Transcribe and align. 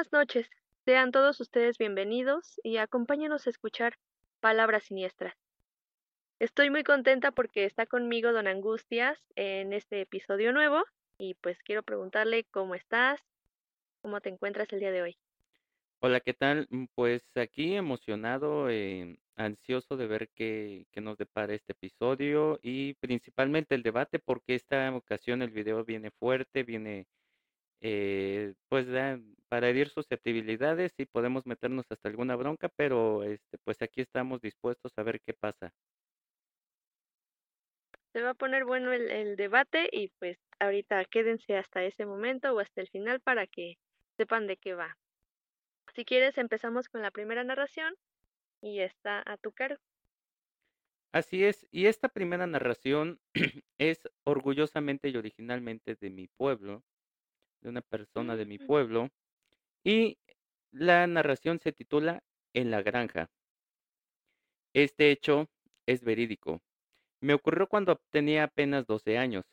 Buenas 0.00 0.12
noches, 0.14 0.50
sean 0.86 1.10
todos 1.10 1.38
ustedes 1.42 1.76
bienvenidos 1.76 2.58
y 2.62 2.78
acompáñenos 2.78 3.46
a 3.46 3.50
escuchar 3.50 3.98
Palabras 4.40 4.84
Siniestras. 4.84 5.34
Estoy 6.38 6.70
muy 6.70 6.84
contenta 6.84 7.32
porque 7.32 7.66
está 7.66 7.84
conmigo 7.84 8.32
Don 8.32 8.46
Angustias 8.46 9.18
en 9.36 9.74
este 9.74 10.00
episodio 10.00 10.54
nuevo 10.54 10.82
y 11.18 11.34
pues 11.34 11.58
quiero 11.62 11.82
preguntarle 11.82 12.44
cómo 12.44 12.74
estás, 12.74 13.20
cómo 14.00 14.22
te 14.22 14.30
encuentras 14.30 14.72
el 14.72 14.80
día 14.80 14.90
de 14.90 15.02
hoy. 15.02 15.18
Hola, 15.98 16.20
¿qué 16.20 16.32
tal? 16.32 16.66
Mm, 16.70 16.86
Pues 16.94 17.22
aquí 17.34 17.74
emocionado, 17.74 18.70
eh, 18.70 19.18
ansioso 19.36 19.98
de 19.98 20.06
ver 20.06 20.30
qué, 20.34 20.86
qué 20.92 21.02
nos 21.02 21.18
depara 21.18 21.52
este 21.52 21.72
episodio 21.72 22.58
y 22.62 22.94
principalmente 22.94 23.74
el 23.74 23.82
debate 23.82 24.18
porque 24.18 24.54
esta 24.54 24.96
ocasión 24.96 25.42
el 25.42 25.50
video 25.50 25.84
viene 25.84 26.10
fuerte, 26.10 26.62
viene 26.62 27.06
eh, 27.80 28.54
pues 28.68 28.86
da- 28.88 29.20
para 29.48 29.68
herir 29.68 29.88
susceptibilidades 29.90 30.92
y 30.98 31.06
podemos 31.06 31.46
meternos 31.46 31.86
hasta 31.90 32.08
alguna 32.08 32.36
bronca, 32.36 32.68
pero 32.76 33.24
este, 33.24 33.58
pues 33.64 33.82
aquí 33.82 34.00
estamos 34.02 34.40
dispuestos 34.42 34.92
a 34.96 35.02
ver 35.02 35.20
qué 35.26 35.34
pasa. 35.34 35.72
Se 38.12 38.22
va 38.22 38.30
a 38.30 38.34
poner 38.34 38.64
bueno 38.64 38.92
el, 38.92 39.10
el 39.10 39.36
debate 39.36 39.88
y 39.90 40.08
pues 40.20 40.38
ahorita 40.60 41.04
quédense 41.06 41.56
hasta 41.56 41.82
ese 41.82 42.06
momento 42.06 42.52
o 42.54 42.60
hasta 42.60 42.80
el 42.82 42.88
final 42.88 43.20
para 43.20 43.48
que 43.48 43.78
sepan 44.16 44.46
de 44.46 44.56
qué 44.58 44.74
va. 44.74 44.96
Si 45.94 46.04
quieres 46.04 46.38
empezamos 46.38 46.88
con 46.88 47.02
la 47.02 47.10
primera 47.12 47.44
narración 47.44 47.94
y 48.62 48.80
está 48.80 49.22
a 49.26 49.36
tu 49.38 49.52
cargo. 49.52 49.80
Así 51.12 51.44
es, 51.44 51.66
y 51.72 51.86
esta 51.86 52.08
primera 52.08 52.46
narración 52.46 53.20
es 53.78 54.08
orgullosamente 54.24 55.08
y 55.08 55.16
originalmente 55.16 55.96
de 56.00 56.10
mi 56.10 56.28
pueblo, 56.28 56.84
de 57.60 57.68
una 57.68 57.82
persona 57.82 58.36
de 58.36 58.46
mi 58.46 58.58
pueblo, 58.58 59.10
y 59.84 60.18
la 60.72 61.06
narración 61.06 61.58
se 61.58 61.72
titula 61.72 62.22
En 62.54 62.70
la 62.70 62.82
granja. 62.82 63.30
Este 64.72 65.10
hecho 65.10 65.48
es 65.86 66.02
verídico. 66.02 66.60
Me 67.20 67.34
ocurrió 67.34 67.66
cuando 67.66 68.00
tenía 68.10 68.44
apenas 68.44 68.86
12 68.86 69.18
años. 69.18 69.44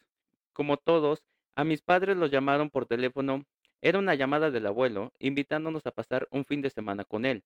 Como 0.54 0.78
todos, 0.78 1.24
a 1.56 1.64
mis 1.64 1.82
padres 1.82 2.18
los 2.18 2.32
llamaron 2.32 2.70
por 2.70 2.86
teléfono. 2.86 3.44
Era 3.82 4.00
una 4.00 4.16
llamada 4.16 4.52
del 4.52 4.68
abuelo, 4.68 5.12
invitándonos 5.20 5.86
a 5.86 5.92
pasar 5.92 6.28
un 6.32 6.46
fin 6.46 6.62
de 6.62 6.70
semana 6.70 7.04
con 7.04 7.26
él, 7.26 7.44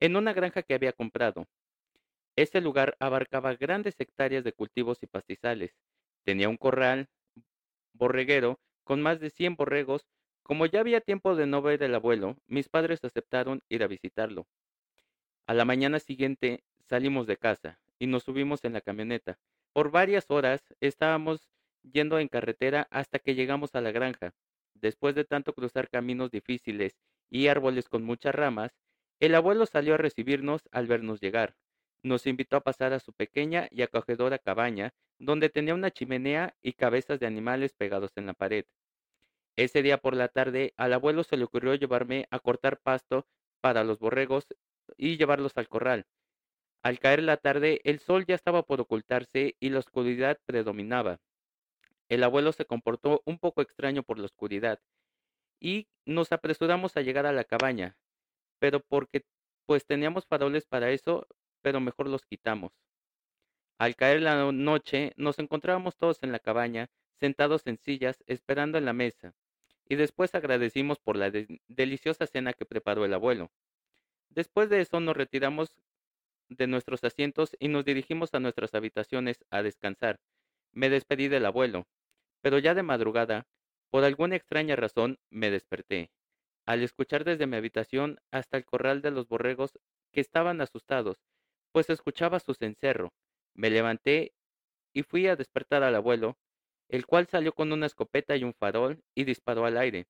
en 0.00 0.16
una 0.16 0.32
granja 0.32 0.62
que 0.62 0.74
había 0.74 0.92
comprado. 0.92 1.46
Ese 2.36 2.60
lugar 2.60 2.96
abarcaba 2.98 3.54
grandes 3.54 3.94
hectáreas 3.98 4.42
de 4.44 4.52
cultivos 4.52 5.02
y 5.02 5.06
pastizales. 5.06 5.76
Tenía 6.24 6.48
un 6.48 6.56
corral 6.56 7.08
borreguero 7.92 8.58
con 8.84 9.02
más 9.02 9.20
de 9.20 9.30
100 9.30 9.56
borregos. 9.56 10.06
Como 10.42 10.66
ya 10.66 10.80
había 10.80 11.00
tiempo 11.00 11.36
de 11.36 11.46
no 11.46 11.62
ver 11.62 11.82
el 11.82 11.94
abuelo, 11.94 12.36
mis 12.46 12.68
padres 12.68 13.04
aceptaron 13.04 13.62
ir 13.68 13.82
a 13.82 13.86
visitarlo. 13.86 14.46
A 15.46 15.54
la 15.54 15.64
mañana 15.64 15.98
siguiente 16.00 16.64
salimos 16.88 17.26
de 17.26 17.36
casa 17.36 17.80
y 17.98 18.06
nos 18.06 18.24
subimos 18.24 18.64
en 18.64 18.72
la 18.72 18.80
camioneta. 18.80 19.38
Por 19.72 19.90
varias 19.90 20.30
horas 20.30 20.62
estábamos 20.80 21.48
yendo 21.82 22.18
en 22.18 22.28
carretera 22.28 22.88
hasta 22.90 23.18
que 23.18 23.34
llegamos 23.34 23.74
a 23.74 23.80
la 23.80 23.92
granja. 23.92 24.34
Después 24.74 25.14
de 25.14 25.24
tanto 25.24 25.52
cruzar 25.52 25.88
caminos 25.88 26.30
difíciles 26.30 26.98
y 27.30 27.46
árboles 27.46 27.88
con 27.88 28.02
muchas 28.02 28.34
ramas, 28.34 28.72
el 29.20 29.34
abuelo 29.34 29.66
salió 29.66 29.94
a 29.94 29.98
recibirnos 29.98 30.62
al 30.72 30.86
vernos 30.88 31.20
llegar. 31.20 31.54
Nos 32.02 32.26
invitó 32.26 32.56
a 32.56 32.62
pasar 32.62 32.92
a 32.92 33.00
su 33.00 33.12
pequeña 33.12 33.68
y 33.70 33.82
acogedora 33.82 34.38
cabaña, 34.38 34.92
donde 35.18 35.48
tenía 35.48 35.74
una 35.74 35.90
chimenea 35.90 36.56
y 36.62 36.72
cabezas 36.72 37.20
de 37.20 37.26
animales 37.26 37.74
pegados 37.74 38.12
en 38.16 38.26
la 38.26 38.34
pared. 38.34 38.64
Ese 39.56 39.82
día 39.82 39.98
por 39.98 40.16
la 40.16 40.28
tarde, 40.28 40.72
al 40.76 40.92
abuelo 40.92 41.24
se 41.24 41.36
le 41.36 41.44
ocurrió 41.44 41.74
llevarme 41.74 42.26
a 42.30 42.38
cortar 42.38 42.80
pasto 42.80 43.26
para 43.60 43.84
los 43.84 43.98
borregos 43.98 44.46
y 44.96 45.16
llevarlos 45.16 45.56
al 45.56 45.68
corral. 45.68 46.06
Al 46.82 46.98
caer 46.98 47.22
la 47.22 47.36
tarde, 47.36 47.80
el 47.84 48.00
sol 48.00 48.24
ya 48.26 48.34
estaba 48.34 48.64
por 48.64 48.80
ocultarse 48.80 49.56
y 49.60 49.68
la 49.70 49.78
oscuridad 49.78 50.40
predominaba. 50.44 51.20
El 52.08 52.24
abuelo 52.24 52.52
se 52.52 52.64
comportó 52.64 53.22
un 53.24 53.38
poco 53.38 53.62
extraño 53.62 54.02
por 54.02 54.18
la 54.18 54.24
oscuridad 54.24 54.80
y 55.60 55.86
nos 56.04 56.32
apresuramos 56.32 56.96
a 56.96 57.02
llegar 57.02 57.24
a 57.24 57.32
la 57.32 57.44
cabaña, 57.44 57.96
pero 58.58 58.80
porque 58.80 59.24
pues 59.64 59.86
teníamos 59.86 60.26
faroles 60.26 60.66
para 60.66 60.90
eso, 60.90 61.26
pero 61.62 61.80
mejor 61.80 62.08
los 62.08 62.24
quitamos. 62.26 62.72
Al 63.78 63.96
caer 63.96 64.22
la 64.22 64.36
no- 64.36 64.52
noche, 64.52 65.12
nos 65.16 65.38
encontrábamos 65.38 65.96
todos 65.96 66.22
en 66.22 66.32
la 66.32 66.38
cabaña, 66.38 66.90
sentados 67.18 67.66
en 67.66 67.78
sillas, 67.78 68.22
esperando 68.26 68.78
en 68.78 68.84
la 68.84 68.92
mesa, 68.92 69.34
y 69.88 69.96
después 69.96 70.34
agradecimos 70.34 70.98
por 71.00 71.16
la 71.16 71.30
de- 71.30 71.60
deliciosa 71.68 72.26
cena 72.26 72.52
que 72.52 72.66
preparó 72.66 73.04
el 73.04 73.14
abuelo. 73.14 73.50
Después 74.30 74.68
de 74.70 74.80
eso 74.80 75.00
nos 75.00 75.16
retiramos 75.16 75.80
de 76.48 76.66
nuestros 76.66 77.02
asientos 77.04 77.56
y 77.58 77.68
nos 77.68 77.84
dirigimos 77.84 78.34
a 78.34 78.40
nuestras 78.40 78.74
habitaciones 78.74 79.44
a 79.50 79.62
descansar. 79.62 80.20
Me 80.72 80.90
despedí 80.90 81.28
del 81.28 81.46
abuelo, 81.46 81.86
pero 82.40 82.58
ya 82.58 82.74
de 82.74 82.82
madrugada, 82.82 83.46
por 83.90 84.04
alguna 84.04 84.36
extraña 84.36 84.76
razón, 84.76 85.18
me 85.30 85.50
desperté. 85.50 86.10
Al 86.66 86.82
escuchar 86.82 87.24
desde 87.24 87.46
mi 87.46 87.56
habitación 87.56 88.20
hasta 88.30 88.56
el 88.56 88.64
corral 88.64 89.02
de 89.02 89.10
los 89.10 89.28
borregos 89.28 89.78
que 90.12 90.20
estaban 90.20 90.60
asustados, 90.60 91.18
pues 91.72 91.90
escuchaba 91.90 92.38
su 92.40 92.54
cencerro, 92.54 93.12
me 93.54 93.70
levanté 93.70 94.34
y 94.92 95.02
fui 95.02 95.26
a 95.26 95.36
despertar 95.36 95.82
al 95.82 95.94
abuelo, 95.94 96.38
el 96.88 97.06
cual 97.06 97.26
salió 97.26 97.54
con 97.54 97.72
una 97.72 97.86
escopeta 97.86 98.36
y 98.36 98.44
un 98.44 98.54
farol 98.54 99.02
y 99.14 99.24
disparó 99.24 99.64
al 99.64 99.78
aire. 99.78 100.06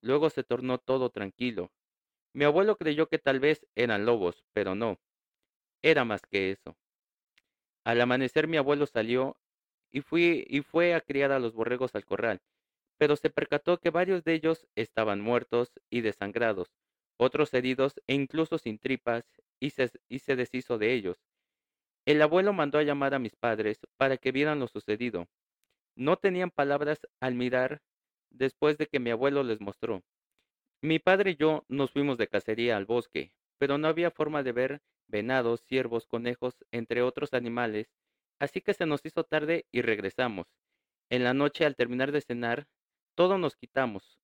Luego 0.00 0.30
se 0.30 0.42
tornó 0.42 0.78
todo 0.78 1.10
tranquilo. 1.10 1.70
Mi 2.32 2.44
abuelo 2.44 2.76
creyó 2.76 3.08
que 3.08 3.18
tal 3.18 3.40
vez 3.40 3.66
eran 3.74 4.06
lobos, 4.06 4.42
pero 4.52 4.74
no, 4.74 4.98
era 5.82 6.04
más 6.04 6.22
que 6.22 6.50
eso. 6.50 6.76
Al 7.84 8.00
amanecer 8.00 8.48
mi 8.48 8.56
abuelo 8.56 8.86
salió 8.86 9.36
y 9.90 10.00
fui 10.00 10.46
y 10.48 10.62
fue 10.62 10.94
a 10.94 11.00
criar 11.00 11.32
a 11.32 11.38
los 11.38 11.52
borregos 11.52 11.94
al 11.94 12.04
corral, 12.04 12.40
pero 12.96 13.16
se 13.16 13.30
percató 13.30 13.78
que 13.78 13.90
varios 13.90 14.24
de 14.24 14.34
ellos 14.34 14.66
estaban 14.76 15.20
muertos 15.20 15.72
y 15.90 16.00
desangrados, 16.00 16.72
otros 17.18 17.52
heridos 17.52 18.00
e 18.06 18.14
incluso 18.14 18.58
sin 18.58 18.78
tripas, 18.78 19.24
y 19.62 19.70
se, 20.18 20.36
deshizo 20.36 20.76
de 20.76 20.92
ellos. 20.92 21.22
El 22.04 22.20
abuelo 22.20 22.52
mandó 22.52 22.78
a 22.78 22.82
llamar 22.82 23.14
a 23.14 23.20
mis 23.20 23.36
padres 23.36 23.78
para 23.96 24.16
que 24.16 24.32
vieran 24.32 24.58
lo 24.58 24.66
sucedido. 24.66 25.28
No 25.94 26.16
tenían 26.16 26.50
palabras 26.50 26.98
al 27.20 27.36
mirar 27.36 27.80
después 28.30 28.76
de 28.76 28.88
que 28.88 28.98
mi 28.98 29.10
abuelo 29.10 29.44
les 29.44 29.60
mostró. 29.60 30.02
Mi 30.80 30.98
padre 30.98 31.32
y 31.32 31.36
yo 31.36 31.64
nos 31.68 31.92
fuimos 31.92 32.18
de 32.18 32.26
cacería 32.26 32.76
al 32.76 32.86
bosque, 32.86 33.32
pero 33.58 33.78
no 33.78 33.86
había 33.86 34.10
forma 34.10 34.42
de 34.42 34.50
ver 34.50 34.82
venados, 35.06 35.62
ciervos, 35.62 36.06
conejos, 36.06 36.56
entre 36.72 37.02
otros 37.02 37.32
animales, 37.32 37.88
así 38.40 38.62
que 38.62 38.74
se 38.74 38.86
nos 38.86 39.06
hizo 39.06 39.22
tarde 39.22 39.66
y 39.70 39.82
regresamos. 39.82 40.46
En 41.08 41.22
la 41.22 41.34
noche, 41.34 41.64
al 41.64 41.76
terminar 41.76 42.10
de 42.10 42.22
cenar, 42.22 42.66
todos 43.14 43.38
nos 43.38 43.54
quitamos 43.54 44.18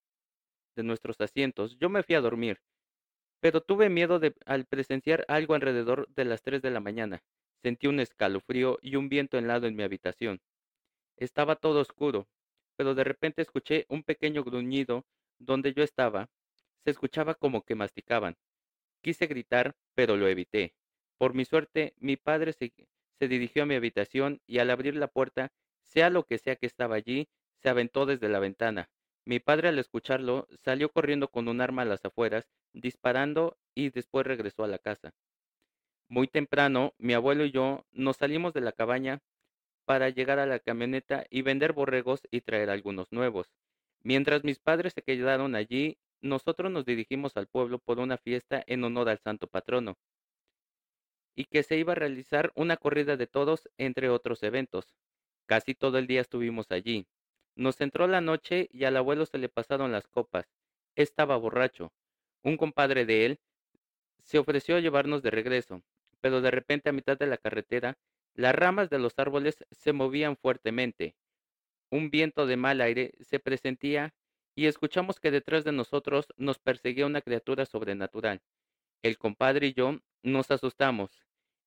de 0.75 0.83
nuestros 0.83 1.21
asientos. 1.21 1.79
Yo 1.79 1.91
me 1.91 2.03
fui 2.03 2.17
a 2.17 2.21
dormir, 2.21 2.61
pero 3.41 3.61
tuve 3.61 3.89
miedo 3.89 4.19
de, 4.19 4.35
al 4.47 4.65
presenciar 4.67 5.25
algo 5.29 5.55
alrededor 5.55 6.09
de 6.15 6.25
las 6.25 6.43
3 6.43 6.63
de 6.63 6.71
la 6.71 6.81
mañana. 6.81 7.23
Sentí 7.63 7.87
un 7.87 8.01
escalofrío 8.01 8.79
y 8.83 8.97
un 8.97 9.09
viento 9.09 9.39
helado 9.39 9.67
en 9.67 9.77
mi 9.77 9.83
habitación. 9.83 10.41
Estaba 11.17 11.57
todo 11.57 11.81
oscuro, 11.81 12.29
pero 12.77 12.95
de 12.95 13.05
repente 13.05 13.43
escuché 13.43 13.87
un 13.89 14.03
pequeño 14.03 14.45
gruñido 14.45 15.05
donde 15.39 15.73
yo 15.73 15.83
estaba. 15.83 16.31
Se 16.85 16.91
escuchaba 16.91 17.35
como 17.35 17.65
que 17.65 17.75
masticaban. 17.75 18.37
Quise 19.03 19.27
gritar, 19.27 19.77
pero 19.95 20.17
lo 20.17 20.29
evité. 20.29 20.75
Por 21.19 21.35
mi 21.35 21.45
suerte, 21.45 21.95
mi 21.99 22.17
padre 22.17 22.53
se, 22.53 22.73
se 23.19 23.29
dirigió 23.29 23.65
a 23.65 23.67
mi 23.67 23.75
habitación 23.75 24.41
y 24.47 24.59
al 24.59 24.71
abrir 24.71 24.95
la 24.95 25.09
puerta, 25.09 25.53
sea 25.83 26.11
lo 26.11 26.25
que 26.25 26.39
sea 26.39 26.57
que 26.57 26.67
estaba 26.67 26.95
allí, 26.95 27.29
se 27.61 27.69
aventó 27.69 28.07
desde 28.07 28.29
la 28.29 28.39
ventana. 28.39 28.91
Mi 29.29 29.41
padre 29.41 29.69
al 29.69 29.79
escucharlo 29.79 30.49
salió 30.65 30.89
corriendo 30.89 31.29
con 31.29 31.49
un 31.49 31.61
arma 31.61 31.83
a 31.83 31.85
las 31.85 32.03
afueras, 32.03 32.49
disparando 32.73 33.59
y 33.75 33.91
después 33.91 34.27
regresó 34.27 34.65
a 34.65 34.69
la 34.69 34.79
casa. 34.79 35.13
Muy 36.09 36.29
temprano, 36.29 36.95
mi 36.97 37.13
abuelo 37.13 37.45
y 37.45 37.51
yo 37.51 37.85
nos 37.93 38.17
salimos 38.17 38.55
de 38.55 38.63
la 38.63 38.73
cabaña 38.73 39.21
para 39.85 40.09
llegar 40.09 40.39
a 40.39 40.47
la 40.47 40.61
camioneta 40.61 41.27
y 41.29 41.43
vender 41.43 41.75
borregos 41.75 42.23
y 42.31 42.41
traer 42.41 42.71
algunos 42.71 43.13
nuevos. 43.13 43.53
Mientras 44.01 44.45
mis 44.45 44.61
padres 44.61 44.95
se 44.95 45.03
quedaron 45.03 45.57
allí, 45.57 45.99
nosotros 46.23 46.73
nos 46.73 46.87
dirigimos 46.87 47.37
al 47.37 47.49
pueblo 47.49 47.81
por 47.81 47.99
una 47.99 48.17
fiesta 48.17 48.65
en 48.67 48.83
honor 48.83 49.11
al 49.11 49.19
santo 49.19 49.47
patrono, 49.47 49.99
y 51.37 51.45
que 51.45 51.65
se 51.65 51.77
iba 51.77 51.93
a 51.93 51.97
realizar 51.97 52.51
una 52.55 52.79
corrida 52.79 53.19
de 53.19 53.27
todos, 53.27 53.69
entre 53.77 54.09
otros 54.09 54.43
eventos. 54.43 54.97
Casi 55.45 55.75
todo 55.75 55.99
el 55.99 56.07
día 56.07 56.23
estuvimos 56.23 56.71
allí. 56.71 57.07
Nos 57.59 57.81
entró 57.81 58.07
la 58.07 58.21
noche 58.21 58.69
y 58.71 58.85
al 58.85 58.97
abuelo 58.97 59.27
se 59.27 59.37
le 59.37 59.49
pasaron 59.49 59.91
las 59.91 60.07
copas. 60.07 60.47
Estaba 60.95 61.37
borracho. 61.37 61.93
Un 62.45 62.57
compadre 62.57 63.05
de 63.05 63.27
él 63.27 63.41
se 64.23 64.39
ofreció 64.39 64.77
a 64.77 64.81
llevarnos 64.81 65.25
de 65.25 65.33
regreso, 65.33 65.83
pero 66.21 66.41
de 66.41 66.53
repente 66.53 66.89
a 66.89 66.93
mitad 66.93 67.19
de 67.19 67.27
la 67.27 67.37
carretera 67.37 67.99
las 68.35 68.55
ramas 68.55 68.91
de 68.91 69.01
los 69.01 69.19
árboles 69.19 69.57
se 69.73 69.93
movían 69.93 70.37
fuertemente. 70.37 71.17
Un 71.91 72.11
viento 72.11 72.47
de 72.47 72.57
mal 72.57 72.81
aire 72.81 73.15
se 73.23 73.41
presentía 73.41 74.15
y 74.55 74.67
escuchamos 74.67 75.19
que 75.19 75.33
detrás 75.33 75.65
de 75.65 75.73
nosotros 75.73 76.29
nos 76.37 76.61
perseguía 76.61 77.07
una 77.07 77.23
criatura 77.23 77.67
sobrenatural. 77.67 78.41
El 79.03 79.19
compadre 79.19 79.67
y 79.67 79.73
yo 79.73 79.99
nos 80.23 80.53
asustamos. 80.53 81.11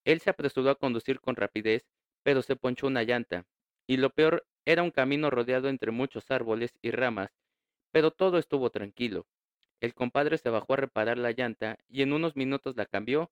Él 0.06 0.20
se 0.20 0.30
apresuró 0.30 0.70
a 0.70 0.78
conducir 0.78 1.20
con 1.20 1.36
rapidez, 1.36 1.86
pero 2.22 2.40
se 2.40 2.56
ponchó 2.56 2.86
una 2.86 3.02
llanta. 3.02 3.44
Y 3.86 3.98
lo 3.98 4.08
peor 4.08 4.46
era 4.64 4.82
un 4.82 4.90
camino 4.90 5.30
rodeado 5.30 5.68
entre 5.68 5.90
muchos 5.90 6.30
árboles 6.30 6.78
y 6.82 6.90
ramas, 6.90 7.30
pero 7.90 8.10
todo 8.10 8.38
estuvo 8.38 8.70
tranquilo. 8.70 9.26
El 9.80 9.94
compadre 9.94 10.38
se 10.38 10.50
bajó 10.50 10.74
a 10.74 10.76
reparar 10.76 11.18
la 11.18 11.32
llanta 11.32 11.78
y 11.88 12.02
en 12.02 12.12
unos 12.12 12.36
minutos 12.36 12.76
la 12.76 12.86
cambió 12.86 13.30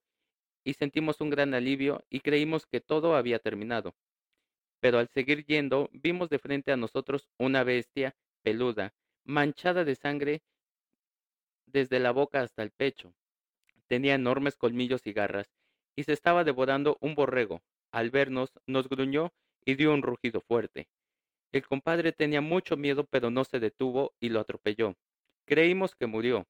y 0.64 0.74
sentimos 0.74 1.20
un 1.20 1.30
gran 1.30 1.54
alivio 1.54 2.04
y 2.10 2.20
creímos 2.20 2.66
que 2.66 2.80
todo 2.80 3.16
había 3.16 3.38
terminado. 3.38 3.94
Pero 4.80 4.98
al 4.98 5.08
seguir 5.08 5.44
yendo 5.46 5.88
vimos 5.92 6.28
de 6.28 6.38
frente 6.38 6.72
a 6.72 6.76
nosotros 6.76 7.28
una 7.38 7.64
bestia 7.64 8.16
peluda, 8.42 8.94
manchada 9.24 9.84
de 9.84 9.94
sangre 9.94 10.42
desde 11.66 12.00
la 12.00 12.10
boca 12.10 12.42
hasta 12.42 12.62
el 12.62 12.70
pecho. 12.70 13.14
Tenía 13.86 14.14
enormes 14.14 14.56
colmillos 14.56 15.06
y 15.06 15.12
garras 15.12 15.50
y 15.94 16.04
se 16.04 16.12
estaba 16.12 16.44
devorando 16.44 16.98
un 17.00 17.14
borrego. 17.14 17.62
Al 17.92 18.10
vernos 18.10 18.52
nos 18.66 18.88
gruñó 18.88 19.32
y 19.64 19.74
dio 19.74 19.92
un 19.92 20.02
rugido 20.02 20.40
fuerte. 20.40 20.88
El 21.52 21.66
compadre 21.66 22.12
tenía 22.12 22.40
mucho 22.40 22.76
miedo 22.76 23.04
pero 23.04 23.30
no 23.30 23.44
se 23.44 23.60
detuvo 23.60 24.14
y 24.20 24.28
lo 24.28 24.40
atropelló. 24.40 24.96
Creímos 25.44 25.96
que 25.96 26.06
murió, 26.06 26.46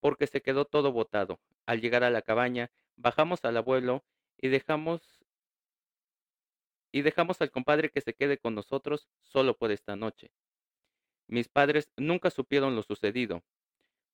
porque 0.00 0.26
se 0.26 0.40
quedó 0.40 0.64
todo 0.64 0.92
botado. 0.92 1.40
Al 1.66 1.80
llegar 1.80 2.04
a 2.04 2.10
la 2.10 2.22
cabaña, 2.22 2.70
bajamos 2.96 3.44
al 3.44 3.56
abuelo 3.56 4.04
y 4.38 4.48
dejamos 4.48 5.24
y 6.92 7.02
dejamos 7.02 7.42
al 7.42 7.50
compadre 7.50 7.90
que 7.90 8.00
se 8.00 8.14
quede 8.14 8.38
con 8.38 8.54
nosotros 8.54 9.08
solo 9.20 9.56
por 9.58 9.70
esta 9.70 9.96
noche. 9.96 10.30
Mis 11.28 11.48
padres 11.48 11.90
nunca 11.96 12.30
supieron 12.30 12.74
lo 12.74 12.82
sucedido. 12.82 13.42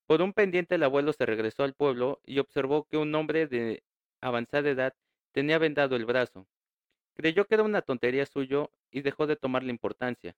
Por 0.06 0.20
un 0.20 0.32
pendiente 0.32 0.74
el 0.74 0.82
abuelo 0.82 1.12
se 1.12 1.26
regresó 1.26 1.62
al 1.62 1.74
pueblo 1.74 2.20
y 2.24 2.40
observó 2.40 2.88
que 2.88 2.96
un 2.96 3.14
hombre 3.14 3.46
de 3.46 3.84
avanzada 4.20 4.70
edad 4.70 4.94
tenía 5.32 5.58
vendado 5.58 5.94
el 5.94 6.06
brazo. 6.06 6.48
Creyó 7.14 7.46
que 7.46 7.54
era 7.54 7.64
una 7.64 7.82
tontería 7.82 8.26
suyo 8.26 8.70
y 8.90 9.02
dejó 9.02 9.26
de 9.26 9.36
tomarle 9.36 9.70
importancia. 9.70 10.34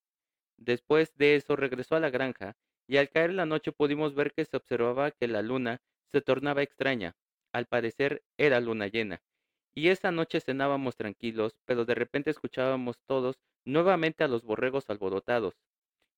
Después 0.56 1.17
de 1.17 1.37
eso 1.37 1.56
regresó 1.56 1.97
a 1.97 2.00
la 2.00 2.11
granja 2.11 2.56
y 2.87 2.97
al 2.99 3.09
caer 3.09 3.32
la 3.32 3.47
noche 3.47 3.73
pudimos 3.73 4.15
ver 4.15 4.32
que 4.32 4.44
se 4.44 4.56
observaba 4.56 5.11
que 5.11 5.29
la 5.29 5.43
luna 5.43 5.81
se 6.12 6.21
tornaba 6.21 6.62
extraña. 6.62 7.17
Al 7.53 7.67
parecer 7.67 8.25
era 8.37 8.61
luna 8.61 8.88
llena. 8.88 9.23
Y 9.75 9.88
esa 9.88 10.12
noche 10.12 10.41
cenábamos 10.41 10.97
tranquilos, 10.97 11.56
pero 11.65 11.85
de 11.85 11.94
repente 11.94 12.31
escuchábamos 12.31 12.99
todos 13.06 13.41
nuevamente 13.65 14.23
a 14.25 14.29
los 14.29 14.44
borregos 14.44 14.88
alborotados. 14.91 15.55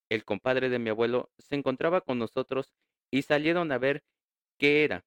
El 0.09 0.25
compadre 0.25 0.69
de 0.69 0.79
mi 0.79 0.91
abuelo 0.91 1.31
se 1.39 1.55
encontraba 1.55 2.01
con 2.01 2.19
nosotros 2.19 2.73
y 3.11 3.23
salieron 3.23 3.73
a 3.73 3.79
ver 3.79 4.05
qué 4.59 4.85
era. 4.85 5.05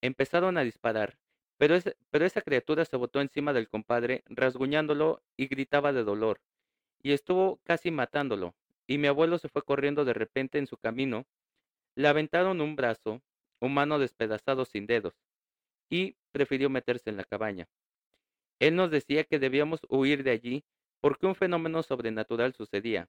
Empezaron 0.00 0.58
a 0.58 0.64
disparar, 0.64 1.18
pero, 1.58 1.74
esa 1.74 2.42
criatura 2.42 2.84
se 2.84 2.96
botó 2.96 3.20
encima 3.20 3.52
del 3.52 3.68
compadre, 3.68 4.22
rasguñándolo 4.26 5.22
y 5.36 5.48
gritaba 5.48 5.92
de 5.92 6.04
dolor, 6.04 6.40
y 7.02 7.12
estuvo 7.12 7.60
casi 7.64 7.90
matándolo 7.90 8.54
y 8.88 8.98
mi 8.98 9.06
abuelo 9.06 9.38
se 9.38 9.48
fue 9.48 9.62
corriendo 9.62 10.04
de 10.04 10.14
repente 10.14 10.58
en 10.58 10.66
su 10.66 10.78
camino, 10.78 11.26
le 11.94 12.08
aventaron 12.08 12.60
un 12.60 12.74
brazo, 12.74 13.22
un 13.60 13.74
mano 13.74 13.98
despedazado 13.98 14.64
sin 14.64 14.86
dedos, 14.86 15.14
y 15.90 16.16
prefirió 16.32 16.70
meterse 16.70 17.10
en 17.10 17.18
la 17.18 17.24
cabaña. 17.24 17.68
Él 18.58 18.74
nos 18.74 18.90
decía 18.90 19.24
que 19.24 19.38
debíamos 19.38 19.80
huir 19.88 20.24
de 20.24 20.30
allí 20.30 20.64
porque 21.00 21.26
un 21.26 21.34
fenómeno 21.34 21.82
sobrenatural 21.82 22.54
sucedía. 22.54 23.08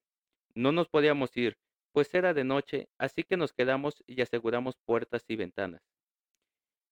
No 0.54 0.72
nos 0.72 0.90
podíamos 0.90 1.36
ir, 1.38 1.58
pues 1.94 2.14
era 2.14 2.34
de 2.34 2.44
noche, 2.44 2.90
así 2.98 3.24
que 3.24 3.38
nos 3.38 3.54
quedamos 3.54 4.04
y 4.06 4.22
aseguramos 4.22 4.78
puertas 4.86 5.24
y 5.28 5.38
ventanas. 5.38 5.82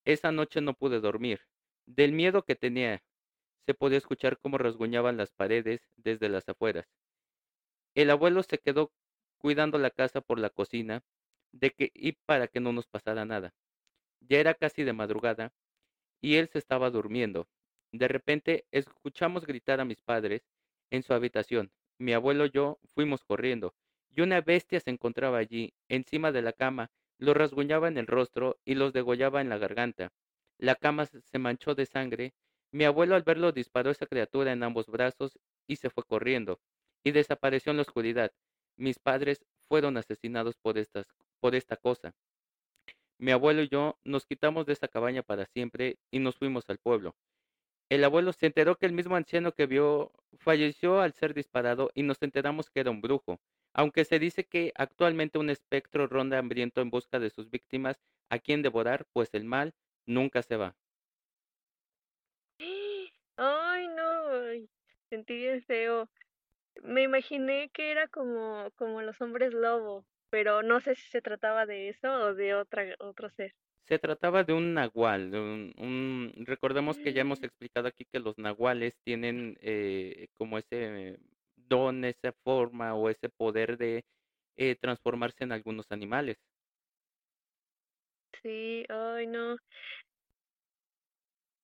Esa 0.07 0.31
noche 0.31 0.62
no 0.62 0.74
pude 0.74 1.01
dormir, 1.01 1.42
del 1.86 2.13
miedo 2.13 2.44
que 2.44 2.56
tenía. 2.56 3.04
Se 3.65 3.74
podía 3.74 3.98
escuchar 3.98 4.39
cómo 4.39 4.57
rasguñaban 4.57 5.18
las 5.18 5.33
paredes 5.33 5.81
desde 5.98 6.30
las 6.30 6.48
afueras. 6.48 6.88
El 7.94 8.09
abuelo 8.09 8.42
se 8.44 8.57
quedó 8.57 8.94
cuidando 9.38 9.77
la 9.77 9.89
casa 9.89 10.21
por 10.21 10.39
la 10.39 10.50
cocina 10.50 11.04
de 11.51 11.71
que 11.71 11.92
y 11.94 12.13
para 12.13 12.48
que 12.48 12.62
no 12.62 12.71
nos 12.71 12.88
pasara 12.88 13.25
nada. 13.25 13.54
Ya 14.21 14.39
era 14.39 14.54
casi 14.54 14.86
de 14.86 14.94
madrugada 14.94 15.51
y 16.21 16.36
él 16.36 16.48
se 16.48 16.60
estaba 16.60 16.89
durmiendo. 16.89 17.50
De 17.92 18.07
repente 18.07 18.65
escuchamos 18.71 19.45
gritar 19.45 19.81
a 19.81 19.86
mis 19.86 20.01
padres 20.01 20.42
en 20.89 21.03
su 21.03 21.13
habitación. 21.13 21.69
Mi 22.00 22.13
abuelo 22.13 22.45
y 22.45 22.51
yo 22.51 22.80
fuimos 22.95 23.25
corriendo 23.25 23.75
y 24.15 24.21
una 24.21 24.39
bestia 24.39 24.80
se 24.80 24.89
encontraba 24.89 25.38
allí, 25.38 25.74
encima 25.89 26.31
de 26.31 26.44
la 26.44 26.53
cama, 26.53 26.92
los 27.19 27.35
rasguñaba 27.35 27.87
en 27.87 27.97
el 27.97 28.07
rostro 28.07 28.57
y 28.65 28.75
los 28.75 28.93
degollaba 28.93 29.41
en 29.41 29.49
la 29.49 29.57
garganta. 29.57 30.11
La 30.57 30.75
cama 30.75 31.05
se 31.05 31.39
manchó 31.39 31.75
de 31.75 31.85
sangre. 31.85 32.33
Mi 32.71 32.83
abuelo 32.83 33.15
al 33.15 33.23
verlo 33.23 33.51
disparó 33.51 33.89
a 33.89 33.93
esa 33.93 34.07
criatura 34.07 34.51
en 34.51 34.63
ambos 34.63 34.87
brazos 34.87 35.39
y 35.67 35.77
se 35.77 35.89
fue 35.89 36.03
corriendo 36.03 36.59
y 37.03 37.11
desapareció 37.11 37.71
en 37.71 37.77
la 37.77 37.83
oscuridad. 37.83 38.31
Mis 38.75 38.99
padres 38.99 39.45
fueron 39.69 39.97
asesinados 39.97 40.55
por, 40.57 40.77
estas, 40.77 41.07
por 41.39 41.55
esta 41.55 41.77
cosa. 41.77 42.13
Mi 43.17 43.31
abuelo 43.31 43.63
y 43.63 43.69
yo 43.69 43.97
nos 44.03 44.25
quitamos 44.25 44.65
de 44.65 44.73
esa 44.73 44.87
cabaña 44.87 45.23
para 45.23 45.45
siempre 45.45 45.97
y 46.11 46.19
nos 46.19 46.35
fuimos 46.35 46.69
al 46.69 46.77
pueblo. 46.77 47.15
El 47.89 48.03
abuelo 48.03 48.33
se 48.33 48.47
enteró 48.47 48.75
que 48.75 48.85
el 48.85 48.91
mismo 48.91 49.15
anciano 49.15 49.53
que 49.53 49.65
vio 49.65 50.11
falleció 50.39 50.99
al 50.99 51.13
ser 51.13 51.33
disparado 51.33 51.89
y 51.93 52.03
nos 52.03 52.21
enteramos 52.21 52.69
que 52.69 52.81
era 52.81 52.91
un 52.91 53.01
brujo, 53.01 53.39
aunque 53.77 54.06
se 54.06 54.18
dice 54.18 54.44
que 54.44 54.74
actualmente 54.75 55.38
un 55.38 55.51
espectro 55.51 56.07
ronda 56.07 56.39
hambriento 56.39 56.81
en 56.81 56.89
busca 56.89 57.19
de 57.19 57.29
sus 57.29 57.51
víctimas 57.51 58.01
a 58.29 58.39
quien 58.39 58.63
devorar, 58.63 59.06
pues 59.13 59.29
el 59.33 59.45
mal 59.45 59.74
nunca 60.07 60.41
se 60.41 60.57
va. 60.57 60.75
Ay, 63.38 63.88
no, 63.89 64.68
sentí 65.12 65.38
bien 65.38 65.62
feo. 65.62 66.09
Me 66.83 67.03
imaginé 67.03 67.69
que 67.71 67.91
era 67.91 68.07
como, 68.07 68.71
como 68.77 69.03
los 69.03 69.21
hombres 69.21 69.53
lobo, 69.53 70.03
pero 70.31 70.63
no 70.63 70.81
sé 70.81 70.95
si 70.95 71.07
se 71.09 71.21
trataba 71.21 71.68
de 71.68 71.89
eso 71.89 72.12
o 72.12 72.34
de 72.34 72.55
otra, 72.55 72.96
otro 72.98 73.29
ser. 73.29 73.53
Se 73.84 74.00
trataba 74.00 74.43
de 74.43 74.53
un 74.53 74.74
nahual. 74.74 75.29
De 75.29 75.39
un, 75.39 76.34
recordemos 76.38 76.98
que 76.98 77.13
ya 77.13 77.22
hemos 77.22 77.41
explicado 77.43 77.88
aquí 77.88 78.05
que 78.12 78.19
los 78.19 78.39
nahuales 78.39 78.98
tienen 79.03 79.55
eh, 79.62 80.29
como 80.36 80.57
ese 80.57 81.19
don, 81.67 82.05
esa 82.05 82.33
forma 82.43 82.95
o 82.95 83.09
ese 83.09 83.29
poder 83.29 83.77
de 83.77 84.05
eh, 84.57 84.75
transformarse 84.75 85.43
en 85.43 85.51
algunos 85.51 85.86
animales. 85.91 86.38
Sí, 88.41 88.86
ay 88.89 89.27
no 89.27 89.57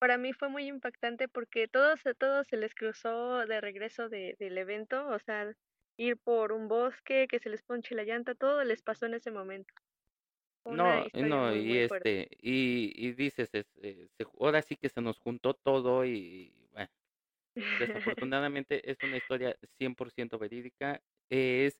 para 0.03 0.17
mí 0.17 0.33
fue 0.33 0.49
muy 0.49 0.67
impactante 0.67 1.29
porque 1.29 1.69
todos, 1.69 2.01
todos 2.17 2.45
se 2.49 2.57
les 2.57 2.75
cruzó 2.75 3.45
de 3.45 3.61
regreso 3.61 4.09
de, 4.09 4.35
del 4.37 4.57
evento, 4.57 5.07
o 5.07 5.17
sea, 5.19 5.53
ir 5.95 6.17
por 6.17 6.51
un 6.51 6.67
bosque, 6.67 7.25
que 7.29 7.39
se 7.39 7.49
les 7.49 7.61
ponche 7.61 7.95
la 7.95 8.03
llanta, 8.03 8.35
todo 8.35 8.65
les 8.65 8.81
pasó 8.81 9.05
en 9.05 9.13
ese 9.13 9.31
momento. 9.31 9.73
no, 10.65 11.05
no, 11.13 11.55
y 11.55 11.77
este, 11.77 12.27
y, 12.41 12.91
y 12.95 13.13
dices, 13.13 13.49
eh, 13.53 14.07
ahora 14.41 14.61
sí 14.61 14.75
que 14.75 14.89
se 14.89 14.99
nos 14.99 15.17
juntó 15.19 15.53
todo 15.53 16.03
y, 16.03 16.62
desafortunadamente 17.77 18.89
es 18.89 18.97
una 19.03 19.17
historia 19.17 19.57
100% 19.77 20.39
verídica. 20.39 21.01
Es, 21.29 21.77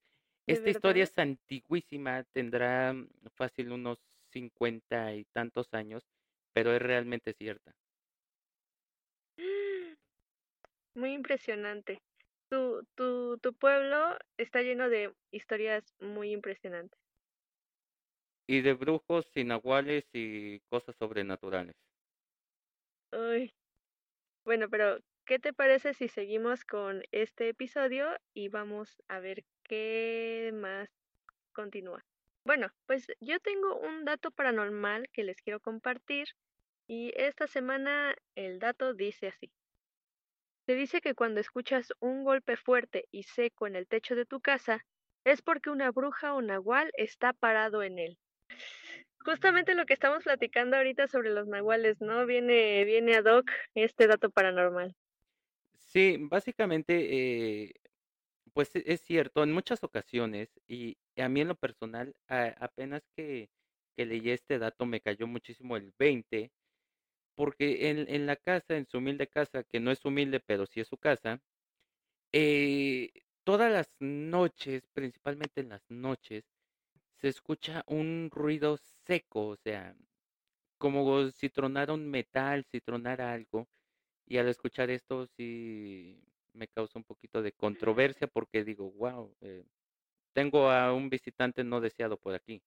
esta 0.47 0.69
historia 0.69 1.03
es 1.03 1.17
antiguísima, 1.17 2.23
tendrá 2.33 2.95
fácil 3.35 3.71
unos 3.71 3.99
cincuenta 4.31 5.13
y 5.15 5.25
tantos 5.33 5.73
años, 5.73 6.03
pero 6.53 6.73
es 6.73 6.81
realmente 6.81 7.33
cierta. 7.33 7.73
Muy 10.95 11.13
impresionante. 11.13 11.99
Tu, 12.49 12.83
tu, 12.95 13.37
tu 13.39 13.53
pueblo 13.53 14.17
está 14.37 14.61
lleno 14.61 14.89
de 14.89 15.13
historias 15.31 15.83
muy 15.99 16.31
impresionantes. 16.31 16.99
Y 18.47 18.61
de 18.61 18.73
brujos, 18.73 19.29
nahuales 19.35 20.05
y 20.13 20.61
cosas 20.69 20.95
sobrenaturales. 20.95 21.75
Uy. 23.11 23.53
Bueno, 24.45 24.69
pero 24.69 24.99
¿qué 25.25 25.39
te 25.39 25.53
parece 25.53 25.93
si 25.93 26.07
seguimos 26.07 26.65
con 26.65 27.03
este 27.11 27.49
episodio 27.49 28.07
y 28.33 28.49
vamos 28.49 29.01
a 29.07 29.19
ver 29.19 29.43
qué 29.63 30.51
más 30.53 30.89
continúa? 31.53 32.03
Bueno, 32.45 32.67
pues 32.87 33.07
yo 33.21 33.39
tengo 33.39 33.77
un 33.77 34.03
dato 34.03 34.31
paranormal 34.31 35.07
que 35.13 35.23
les 35.23 35.41
quiero 35.41 35.61
compartir 35.61 36.27
y 36.87 37.13
esta 37.15 37.47
semana 37.47 38.15
el 38.35 38.59
dato 38.59 38.93
dice 38.93 39.27
así. 39.27 39.49
Se 40.65 40.75
dice 40.75 40.99
que 40.99 41.15
cuando 41.15 41.39
escuchas 41.39 41.93
un 41.99 42.23
golpe 42.23 42.57
fuerte 42.57 43.05
y 43.11 43.23
seco 43.23 43.67
en 43.67 43.75
el 43.75 43.87
techo 43.87 44.15
de 44.15 44.25
tu 44.25 44.41
casa, 44.41 44.85
es 45.25 45.41
porque 45.41 45.69
una 45.69 45.91
bruja 45.91 46.33
o 46.33 46.41
nahual 46.41 46.91
está 46.97 47.31
parado 47.31 47.81
en 47.81 47.99
él. 47.99 48.17
Justamente 49.19 49.73
lo 49.73 49.85
que 49.85 49.93
estamos 49.93 50.25
platicando 50.25 50.75
ahorita 50.75 51.07
sobre 51.07 51.29
los 51.29 51.47
nahuales, 51.47 52.01
¿no? 52.01 52.25
Viene, 52.25 52.83
viene 52.83 53.15
ad 53.15 53.25
hoc 53.25 53.49
este 53.73 54.07
dato 54.07 54.29
paranormal. 54.29 54.93
Sí, 55.93 56.17
básicamente, 56.19 57.63
eh, 57.65 57.73
Pues 58.53 58.75
e 58.75 58.83
es 58.87 59.01
cierto, 59.01 59.43
en 59.43 59.53
muchas 59.53 59.83
ocasiones, 59.83 60.49
y 60.67 60.97
a 61.17 61.29
mí 61.29 61.41
en 61.41 61.49
lo 61.49 61.55
personal, 61.55 62.15
a 62.27 62.47
apenas 62.59 63.03
que 63.15 63.49
que 63.97 64.05
leí 64.07 64.31
este 64.31 64.59
dato 64.59 64.85
me 64.87 65.01
cayó 65.01 65.27
muchísimo 65.27 65.77
el 65.77 65.93
20, 65.99 66.51
porque 67.35 67.89
en 67.91 68.09
en 68.09 68.25
la 68.27 68.37
casa, 68.37 68.77
en 68.77 68.87
su 68.87 68.99
humilde 68.99 69.27
casa, 69.27 69.63
que 69.65 69.79
no 69.81 69.91
es 69.91 70.05
humilde, 70.05 70.39
pero 70.41 70.65
sí 70.67 70.81
es 70.81 70.87
su 70.89 70.97
casa, 70.97 71.41
eh, 72.31 73.11
todas 73.43 73.71
las 73.71 73.91
noches, 73.99 74.87
principalmente 74.93 75.61
en 75.61 75.69
las 75.69 75.83
noches, 75.89 76.45
se 77.21 77.29
escucha 77.29 77.83
un 77.87 78.29
ruido 78.31 78.77
seco, 79.07 79.47
o 79.49 79.57
sea, 79.57 79.95
como 80.79 81.29
si 81.31 81.49
tronara 81.49 81.93
un 81.93 82.09
metal, 82.09 82.65
si 82.71 82.81
tronara 82.81 83.33
algo, 83.33 83.69
y 84.25 84.37
al 84.37 84.47
escuchar 84.49 84.89
esto 84.89 85.27
sí 85.27 86.23
me 86.53 86.67
causa 86.67 86.99
un 86.99 87.05
poquito 87.05 87.41
de 87.41 87.53
controversia 87.53 88.27
porque 88.27 88.63
digo, 88.63 88.85
guau, 88.87 89.35
eh, 89.41 89.65
tengo 90.33 90.69
a 90.71 90.93
un 90.93 91.09
visitante 91.09 91.63
no 91.63 91.81
deseado 91.81 92.19
por 92.19 92.35
aquí. 92.35 92.63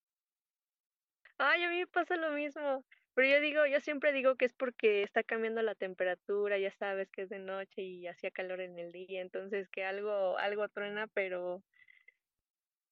Ay, 1.39 1.63
a 1.65 1.71
mí 1.71 1.79
me 1.79 1.87
pasa 1.87 2.17
lo 2.17 2.31
mismo, 2.33 2.85
pero 3.15 3.29
yo 3.29 3.41
digo 3.41 3.67
yo 3.67 3.81
siempre 3.81 4.13
digo 4.13 4.37
que 4.37 4.45
es 4.47 4.55
porque 4.55 5.03
está 5.03 5.23
cambiando 5.23 5.63
la 5.63 5.75
temperatura, 5.75 6.59
ya 6.59 6.71
sabes 6.73 7.11
que 7.11 7.23
es 7.23 7.29
de 7.31 7.39
noche 7.39 7.83
y 7.83 8.07
hacía 8.07 8.31
calor 8.31 8.61
en 8.61 8.79
el 8.79 8.93
día, 8.93 9.21
entonces 9.23 9.69
que 9.69 9.85
algo 9.85 10.39
algo 10.39 10.69
truena, 10.69 11.07
pero 11.09 11.63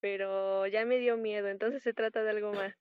pero 0.01 0.67
ya 0.69 0.85
me 0.85 0.99
dio 0.99 1.17
miedo, 1.17 1.49
entonces 1.49 1.83
se 1.83 1.95
trata 1.95 2.23
de 2.23 2.31
algo 2.31 2.53
más. 2.53 2.75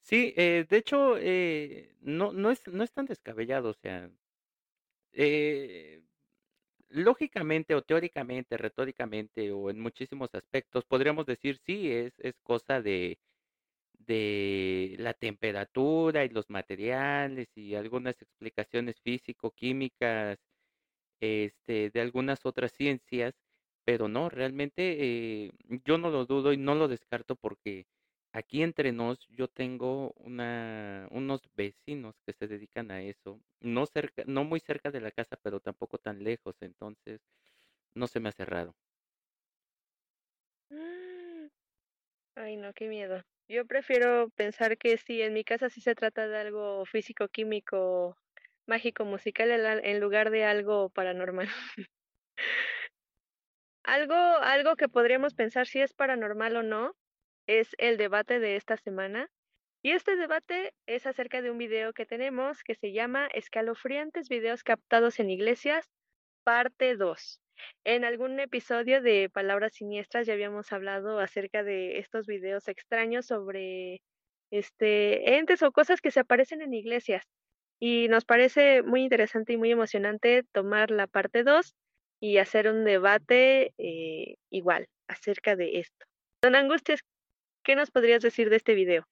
Sí, 0.00 0.34
eh, 0.36 0.66
de 0.68 0.76
hecho, 0.76 1.16
eh, 1.18 1.94
no 2.00 2.32
no 2.32 2.50
es 2.50 2.66
no 2.68 2.82
es 2.82 2.92
tan 2.92 3.06
descabellado, 3.06 3.70
o 3.70 3.74
sea, 3.74 4.10
eh, 5.12 6.02
lógicamente 6.90 7.74
o 7.74 7.82
teóricamente, 7.82 8.56
retóricamente 8.58 9.52
o 9.52 9.70
en 9.70 9.80
muchísimos 9.80 10.30
aspectos, 10.34 10.84
podríamos 10.86 11.26
decir, 11.26 11.58
sí, 11.66 11.90
es 11.92 12.14
es 12.18 12.34
cosa 12.42 12.82
de 12.82 13.18
de 13.94 14.96
la 14.98 15.14
temperatura 15.14 16.24
y 16.24 16.30
los 16.30 16.50
materiales 16.50 17.48
y 17.56 17.74
algunas 17.76 18.20
explicaciones 18.22 19.00
físico-químicas, 19.02 20.38
este, 21.20 21.90
de 21.90 22.00
algunas 22.00 22.44
otras 22.46 22.72
ciencias, 22.72 23.34
pero 23.84 24.08
no, 24.08 24.28
realmente, 24.30 25.46
eh, 25.46 25.52
yo 25.86 25.98
no 25.98 26.10
lo 26.10 26.26
dudo 26.26 26.52
y 26.52 26.56
no 26.58 26.74
lo 26.74 26.88
descarto 26.88 27.36
porque 27.36 27.86
aquí 28.32 28.62
entre 28.62 28.92
nos 28.92 29.26
yo 29.28 29.48
tengo 29.48 30.12
una 30.16 31.08
unos 31.10 31.42
vecinos 31.54 32.20
que 32.26 32.32
se 32.32 32.48
dedican 32.48 32.90
a 32.90 33.02
eso, 33.02 33.42
no 33.60 33.86
cerca 33.86 34.24
no 34.26 34.44
muy 34.44 34.60
cerca 34.60 34.90
de 34.90 35.00
la 35.00 35.10
casa, 35.12 35.36
pero 35.42 35.60
tampoco 35.60 35.98
tan 35.98 36.22
lejos, 36.24 36.56
entonces 36.60 37.20
no 37.94 38.08
se 38.08 38.20
me 38.20 38.30
hace 38.30 38.44
raro. 38.46 38.76
Mm. 40.70 41.48
Ay, 42.36 42.56
no, 42.56 42.72
qué 42.74 42.88
miedo. 42.88 43.22
Yo 43.48 43.66
prefiero 43.66 44.30
pensar 44.30 44.78
que 44.78 44.96
sí, 44.98 45.22
en 45.22 45.34
mi 45.34 45.44
casa 45.44 45.70
sí 45.70 45.80
se 45.80 45.94
trata 45.94 46.28
de 46.28 46.38
algo 46.38 46.86
físico, 46.86 47.28
químico, 47.28 48.16
mágico, 48.66 49.04
musical, 49.04 49.50
en 49.84 50.00
lugar 50.00 50.30
de 50.30 50.44
algo 50.44 50.90
paranormal. 50.90 51.48
Algo 53.84 54.14
algo 54.14 54.74
que 54.74 54.88
podríamos 54.88 55.34
pensar 55.34 55.66
si 55.68 55.80
es 55.80 55.94
paranormal 55.94 56.56
o 56.56 56.62
no, 56.64 56.96
es 57.46 57.74
el 57.78 57.96
debate 57.96 58.40
de 58.40 58.56
esta 58.56 58.76
semana. 58.76 59.28
Y 59.82 59.90
este 59.90 60.16
debate 60.16 60.74
es 60.86 61.06
acerca 61.06 61.42
de 61.42 61.50
un 61.50 61.58
video 61.58 61.92
que 61.92 62.06
tenemos 62.06 62.62
que 62.62 62.74
se 62.76 62.92
llama 62.92 63.26
Escalofriantes 63.34 64.28
videos 64.28 64.62
captados 64.62 65.18
en 65.18 65.30
iglesias, 65.30 65.90
parte 66.44 66.96
2. 66.96 67.40
En 67.84 68.04
algún 68.04 68.38
episodio 68.40 69.02
de 69.02 69.28
Palabras 69.28 69.74
Siniestras 69.74 70.26
ya 70.26 70.34
habíamos 70.34 70.72
hablado 70.72 71.18
acerca 71.18 71.62
de 71.62 71.98
estos 71.98 72.26
videos 72.26 72.68
extraños 72.68 73.26
sobre, 73.26 74.00
este, 74.52 75.36
entes 75.36 75.62
o 75.62 75.72
cosas 75.72 76.00
que 76.00 76.10
se 76.10 76.20
aparecen 76.20 76.62
en 76.62 76.74
iglesias. 76.74 77.24
Y 77.80 78.06
nos 78.08 78.24
parece 78.24 78.82
muy 78.82 79.02
interesante 79.02 79.54
y 79.54 79.56
muy 79.56 79.72
emocionante 79.72 80.44
tomar 80.52 80.92
la 80.92 81.08
parte 81.08 81.42
2 81.42 81.74
y 82.20 82.38
hacer 82.38 82.68
un 82.68 82.84
debate, 82.84 83.74
eh, 83.78 84.36
igual, 84.50 84.86
acerca 85.08 85.56
de 85.56 85.80
esto. 85.80 86.06
Don 86.42 86.54
Angustias, 86.54 87.00
¿qué 87.62 87.76
nos 87.76 87.90
podrías 87.90 88.22
decir 88.22 88.50
de 88.50 88.56
este 88.56 88.74
video? 88.74 89.06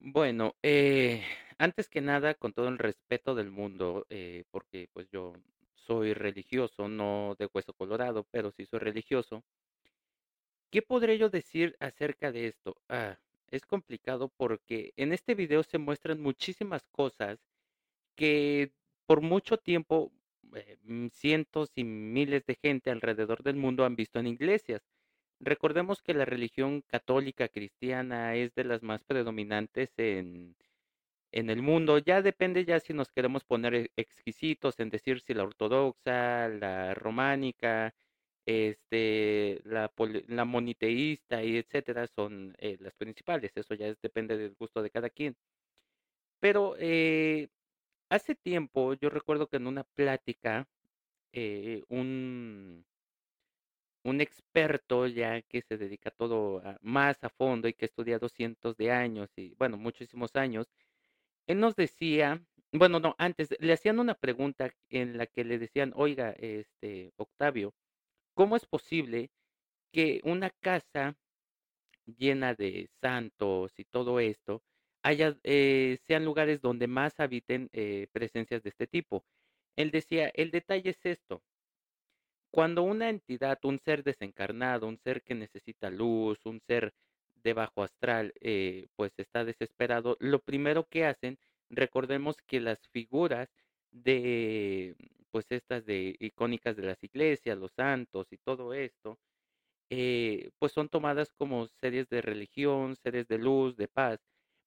Bueno, 0.00 0.56
eh, 0.62 1.22
antes 1.58 1.88
que 1.88 2.00
nada, 2.00 2.34
con 2.34 2.52
todo 2.52 2.68
el 2.68 2.78
respeto 2.78 3.34
del 3.34 3.50
mundo, 3.50 4.06
eh, 4.10 4.44
porque 4.50 4.88
pues 4.92 5.08
yo 5.10 5.34
soy 5.74 6.14
religioso, 6.14 6.88
no 6.88 7.34
de 7.38 7.48
hueso 7.52 7.72
colorado, 7.74 8.24
pero 8.30 8.50
sí 8.52 8.64
soy 8.66 8.78
religioso. 8.80 9.44
¿Qué 10.70 10.82
podré 10.82 11.18
yo 11.18 11.30
decir 11.30 11.76
acerca 11.80 12.30
de 12.32 12.46
esto? 12.48 12.76
Ah, 12.88 13.18
es 13.50 13.64
complicado 13.66 14.28
porque 14.36 14.92
en 14.96 15.12
este 15.12 15.34
video 15.34 15.62
se 15.62 15.78
muestran 15.78 16.20
muchísimas 16.20 16.86
cosas 16.88 17.38
que 18.16 18.74
por 19.06 19.22
mucho 19.22 19.58
tiempo, 19.58 20.12
eh, 20.56 20.78
cientos 21.12 21.72
y 21.76 21.84
miles 21.84 22.46
de 22.46 22.56
gente 22.56 22.90
alrededor 22.90 23.42
del 23.44 23.56
mundo 23.56 23.84
han 23.84 23.96
visto 23.96 24.18
en 24.20 24.28
iglesias. 24.28 24.82
Recordemos 25.40 26.02
que 26.02 26.14
la 26.14 26.24
religión 26.24 26.82
católica 26.82 27.48
cristiana 27.48 28.34
es 28.34 28.54
de 28.54 28.64
las 28.64 28.82
más 28.82 29.04
predominantes 29.04 29.90
en 29.96 30.56
en 31.32 31.50
el 31.50 31.62
mundo. 31.62 31.98
Ya 31.98 32.22
depende 32.22 32.64
ya 32.64 32.80
si 32.80 32.94
nos 32.94 33.10
queremos 33.12 33.44
poner 33.44 33.74
e 33.74 33.90
exquisitos 33.96 34.80
en 34.80 34.90
decir 34.90 35.20
si 35.20 35.34
la 35.34 35.44
ortodoxa, 35.44 36.48
la 36.48 36.94
románica, 36.94 37.94
este, 38.46 39.60
la 39.64 39.92
la 40.28 40.44
moniteísta 40.46 41.42
y 41.44 41.58
etcétera, 41.58 42.06
son, 42.08 42.54
eh, 42.58 42.76
las 42.80 42.94
principales. 42.96 43.52
Eso 43.56 43.74
ya 43.74 43.94
depende 44.02 44.36
del 44.38 44.54
gusto 44.56 44.82
de 44.82 44.90
cada 44.90 45.10
quien. 45.10 45.36
Pero, 46.42 46.76
eh, 46.78 47.48
hace 48.10 48.34
tiempo 48.36 48.94
yo 48.94 49.10
recuerdo 49.10 49.48
que 49.48 49.58
en 49.58 49.66
una 49.68 49.84
plática, 49.84 50.68
eh, 51.32 51.84
un 51.88 52.86
un 54.08 54.20
experto 54.20 55.06
ya 55.06 55.42
que 55.42 55.62
se 55.62 55.78
dedica 55.78 56.10
todo 56.10 56.62
más 56.82 57.22
a 57.24 57.28
fondo 57.30 57.68
y 57.68 57.74
que 57.74 57.84
ha 57.86 57.88
estudiado 57.88 58.28
cientos 58.28 58.76
de 58.76 58.90
años 58.92 59.30
y, 59.36 59.54
bueno, 59.56 59.76
muchísimos 59.78 60.36
años, 60.36 60.68
él 61.46 61.60
nos 61.60 61.76
decía, 61.76 62.44
bueno, 62.72 63.00
no, 63.00 63.14
antes 63.18 63.50
le 63.60 63.72
hacían 63.74 64.00
una 64.00 64.14
pregunta 64.14 64.70
en 64.90 65.18
la 65.18 65.26
que 65.26 65.44
le 65.44 65.58
decían: 65.58 65.92
"Oiga, 65.96 66.32
este, 66.38 67.12
Octavio, 67.16 67.74
¿cómo 68.34 68.56
es 68.56 68.66
posible 68.66 69.30
que 69.92 70.20
una 70.24 70.50
casa 70.50 71.16
llena 72.06 72.54
de 72.54 72.88
santos 73.02 73.78
y 73.78 73.84
todo 73.84 74.20
esto 74.20 74.62
haya, 75.04 75.38
eh, 75.44 75.98
sean 76.06 76.24
lugares 76.24 76.60
donde 76.62 76.88
más 76.88 77.20
habiten, 77.20 77.70
eh, 77.72 78.08
presencias 78.12 78.62
de 78.62 78.70
este 78.70 78.86
tipo?". 78.88 79.24
Él 79.76 79.90
decía: 79.92 80.28
"El 80.34 80.50
detalle 80.52 80.90
es 80.90 81.04
esto" 81.06 81.42
cuando 82.50 82.82
una 82.82 83.10
entidad, 83.10 83.58
un 83.64 83.78
ser 83.78 84.02
desencarnado, 84.04 84.86
un 84.88 84.98
ser 84.98 85.22
que 85.22 85.34
necesita 85.34 85.90
luz, 85.90 86.38
un 86.44 86.60
ser 86.60 86.92
de 87.42 87.52
bajo 87.52 87.82
astral, 87.82 88.32
eh, 88.40 88.88
pues 88.96 89.12
está 89.18 89.44
desesperado, 89.44 90.16
lo 90.20 90.40
primero 90.40 90.84
que 90.84 91.04
hacen, 91.06 91.38
recordemos 91.70 92.36
que 92.46 92.60
las 92.60 92.88
figuras 92.88 93.48
de, 93.90 94.96
pues 95.30 95.46
estas 95.50 95.84
de 95.86 96.16
icónicas 96.20 96.76
de 96.76 96.84
las 96.84 97.02
iglesias, 97.04 97.58
los 97.58 97.72
santos 97.72 98.26
y 98.32 98.38
todo 98.38 98.74
esto, 98.74 99.18
eh, 99.90 100.50
pues 100.58 100.72
son 100.72 100.88
tomadas 100.88 101.32
como 101.32 101.66
seres 101.80 102.08
de 102.08 102.20
religión, 102.22 102.96
seres 102.96 103.28
de 103.28 103.38
luz, 103.38 103.76
de 103.76 103.88
paz, 103.88 104.20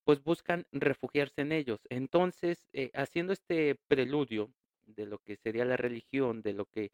pues 0.03 0.23
buscan 0.23 0.65
refugiarse 0.71 1.41
en 1.41 1.51
ellos. 1.51 1.79
Entonces, 1.89 2.67
eh, 2.73 2.91
haciendo 2.93 3.33
este 3.33 3.75
preludio 3.87 4.51
de 4.87 5.05
lo 5.05 5.19
que 5.19 5.37
sería 5.37 5.65
la 5.65 5.77
religión, 5.77 6.41
de 6.41 6.53
lo 6.53 6.65
que 6.65 6.91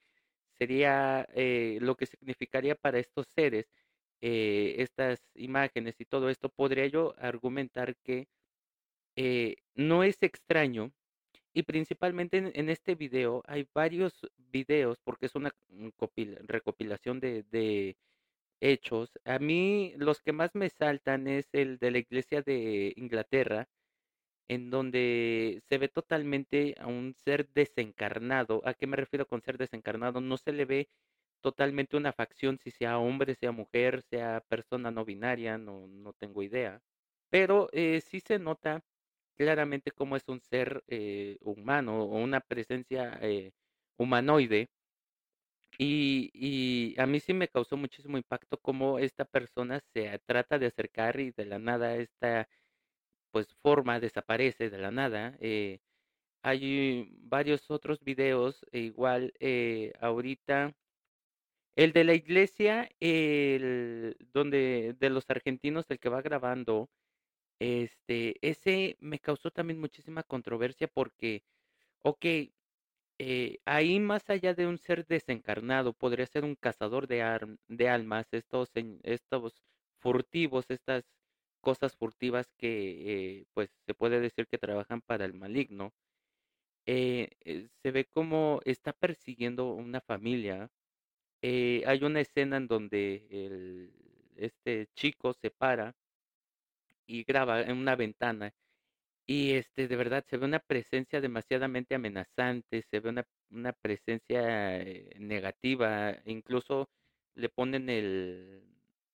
sería, 0.60 1.28
eh, 1.34 1.78
lo 1.82 1.96
que 1.96 2.06
significaría 2.08 2.76
para 2.76 3.00
estos 3.00 3.28
seres, 3.36 3.68
eh, 4.22 4.76
estas 4.80 5.22
imágenes 5.36 5.96
y 6.00 6.06
todo 6.06 6.30
esto, 6.30 6.50
podría 6.50 6.88
yo 6.88 7.16
argumentar 7.20 7.96
que, 8.04 8.28
eh, 9.18 9.58
no 9.76 10.04
es 10.04 10.18
extraño, 10.24 10.92
y 11.54 11.64
principalmente 11.64 12.38
en 12.60 12.70
este 12.70 12.96
video 12.96 13.44
hay 13.48 13.68
varios 13.74 14.14
videos, 14.38 15.00
porque 15.04 15.28
es 15.28 15.36
una, 15.36 15.52
copila 15.98 16.40
recopilación 16.44 17.20
de 17.20 17.44
de 17.52 17.98
hechos. 18.62 19.12
A 19.26 19.40
mí 19.40 19.94
los 19.98 20.22
que 20.22 20.34
más 20.34 20.56
me 20.56 20.70
saltan 20.70 21.28
es 21.28 21.48
el 21.54 21.78
de 21.80 21.92
la 21.92 22.00
iglesia 22.00 22.42
de 22.42 22.94
Inglaterra, 22.98 23.68
en 24.48 24.70
donde 24.70 25.62
se 25.68 25.78
ve 25.78 25.90
totalmente 25.90 26.76
a 26.80 26.88
un 26.88 27.16
ser 27.26 27.50
desencarnado. 27.54 28.62
¿A 28.66 28.74
qué 28.74 28.88
me 28.88 28.98
refiero 28.98 29.28
con 29.28 29.42
ser 29.42 29.58
desencarnado? 29.58 30.22
No 30.22 30.38
se 30.38 30.54
le 30.54 30.66
ve 30.66 30.90
totalmente 31.42 31.98
una 31.98 32.14
facción, 32.14 32.58
si 32.60 32.72
sea 32.72 32.98
hombre, 33.00 33.36
sea 33.36 33.52
mujer, 33.52 34.02
sea 34.04 34.42
persona 34.50 34.92
no 34.92 35.06
binaria, 35.06 35.58
no 35.58 35.88
no 35.88 36.14
tengo 36.14 36.44
idea. 36.44 36.82
Pero, 37.30 37.70
eh, 37.74 38.02
sí 38.02 38.20
se 38.22 38.40
nota 38.40 38.84
claramente 39.38 39.92
cómo 39.92 40.16
es 40.18 40.28
un 40.28 40.42
ser, 40.42 40.84
eh, 40.88 41.38
humano 41.42 42.04
o 42.04 42.18
una 42.24 42.42
presencia, 42.42 43.20
eh, 43.22 43.52
humanoide 43.98 44.70
Y 45.80 46.32
y 46.34 47.00
a 47.00 47.06
mí 47.06 47.20
sí 47.20 47.34
me 47.34 47.48
causó 47.48 47.78
muchísimo 47.78 48.18
impacto 48.18 48.58
cómo 48.60 49.00
esta 49.00 49.26
persona 49.26 49.80
se 49.94 50.20
trata 50.26 50.58
de 50.60 50.68
acercar 50.68 51.20
y 51.20 51.32
de 51.32 51.46
la 51.46 51.60
nada 51.60 51.96
esta, 51.98 52.50
pues, 53.32 53.56
forma 53.64 54.00
desaparece 54.00 54.70
de 54.70 54.78
la 54.80 54.92
nada, 54.92 55.38
eh, 55.42 55.80
hay 56.44 57.10
varios 57.20 57.72
otros 57.72 58.02
videos, 58.04 58.66
e 58.72 58.80
igual, 58.82 59.34
eh, 59.40 59.94
ahorita 60.02 60.74
el 61.78 61.94
de 61.94 62.04
la 62.04 62.16
iglesia, 62.16 62.90
el 63.00 64.18
donde 64.34 64.96
de 65.00 65.10
los 65.12 65.30
argentinos, 65.30 65.86
el 65.92 66.00
que 66.00 66.10
va 66.10 66.24
grabando, 66.24 66.90
este, 67.60 68.38
ese 68.48 68.98
me 69.02 69.20
causó 69.20 69.52
también 69.52 69.80
muchísima 69.80 70.24
controversia 70.24 70.88
porque, 70.88 71.44
okey, 72.04 72.54
eh, 73.20 73.60
ahí 73.66 74.00
más 74.00 74.30
allá 74.30 74.54
de 74.56 74.68
un 74.68 74.78
ser 74.80 75.08
desencarnado, 75.08 75.94
podría 75.94 76.28
ser 76.28 76.46
un 76.46 76.56
cazador 76.56 77.08
de 77.08 77.58
de 77.68 77.90
almas, 77.90 78.28
estos 78.34 78.72
estos 79.04 79.64
furtivos, 80.00 80.66
estas 80.72 81.17
cosas 81.70 81.98
furtivas 81.98 82.48
que, 82.58 83.40
eh, 83.42 83.46
pues, 83.54 83.70
se 83.88 83.94
puede 83.96 84.22
decir 84.22 84.48
que 84.48 84.58
trabajan 84.60 85.02
para 85.02 85.26
el 85.26 85.34
maligno. 85.34 85.94
Eh 86.88 87.30
eh, 87.46 87.68
se 87.84 87.92
ve 87.92 88.06
cómo 88.06 88.62
está 88.66 88.94
persiguiendo 88.94 89.74
una 89.74 90.02
familia, 90.02 90.70
hay 91.44 92.00
una 92.04 92.22
escena 92.22 92.58
en 92.58 92.68
donde 92.68 93.28
el 93.32 93.94
este 94.38 94.88
chico 94.96 95.34
se 95.34 95.52
para 95.52 95.94
y 97.10 97.24
graba 97.24 97.62
en 97.62 97.78
una 97.78 97.96
ventana, 97.96 98.54
y, 99.28 99.54
este, 99.54 99.88
de 99.88 99.96
verdad 99.98 100.26
se 100.30 100.38
ve 100.38 100.46
una 100.46 100.60
presencia 100.60 101.22
demasiadamente 101.22 101.96
amenazante, 101.96 102.84
se 102.92 103.00
ve 103.02 103.10
una 103.52 103.74
presencia, 103.74 104.42
negativa, 105.20 106.18
incluso 106.26 106.90
le 107.36 107.50
ponen 107.50 107.90
el 107.90 108.64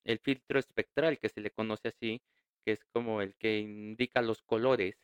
el 0.06 0.20
filtro 0.20 0.60
espectral, 0.60 1.20
que 1.20 1.30
se 1.30 1.42
le 1.42 1.52
conoce 1.52 1.90
así, 1.90 2.22
que 2.66 2.74
es 2.74 2.86
como 2.94 3.22
el 3.22 3.36
que 3.36 3.60
indica 3.60 4.22
los 4.22 4.42
colores, 4.44 4.98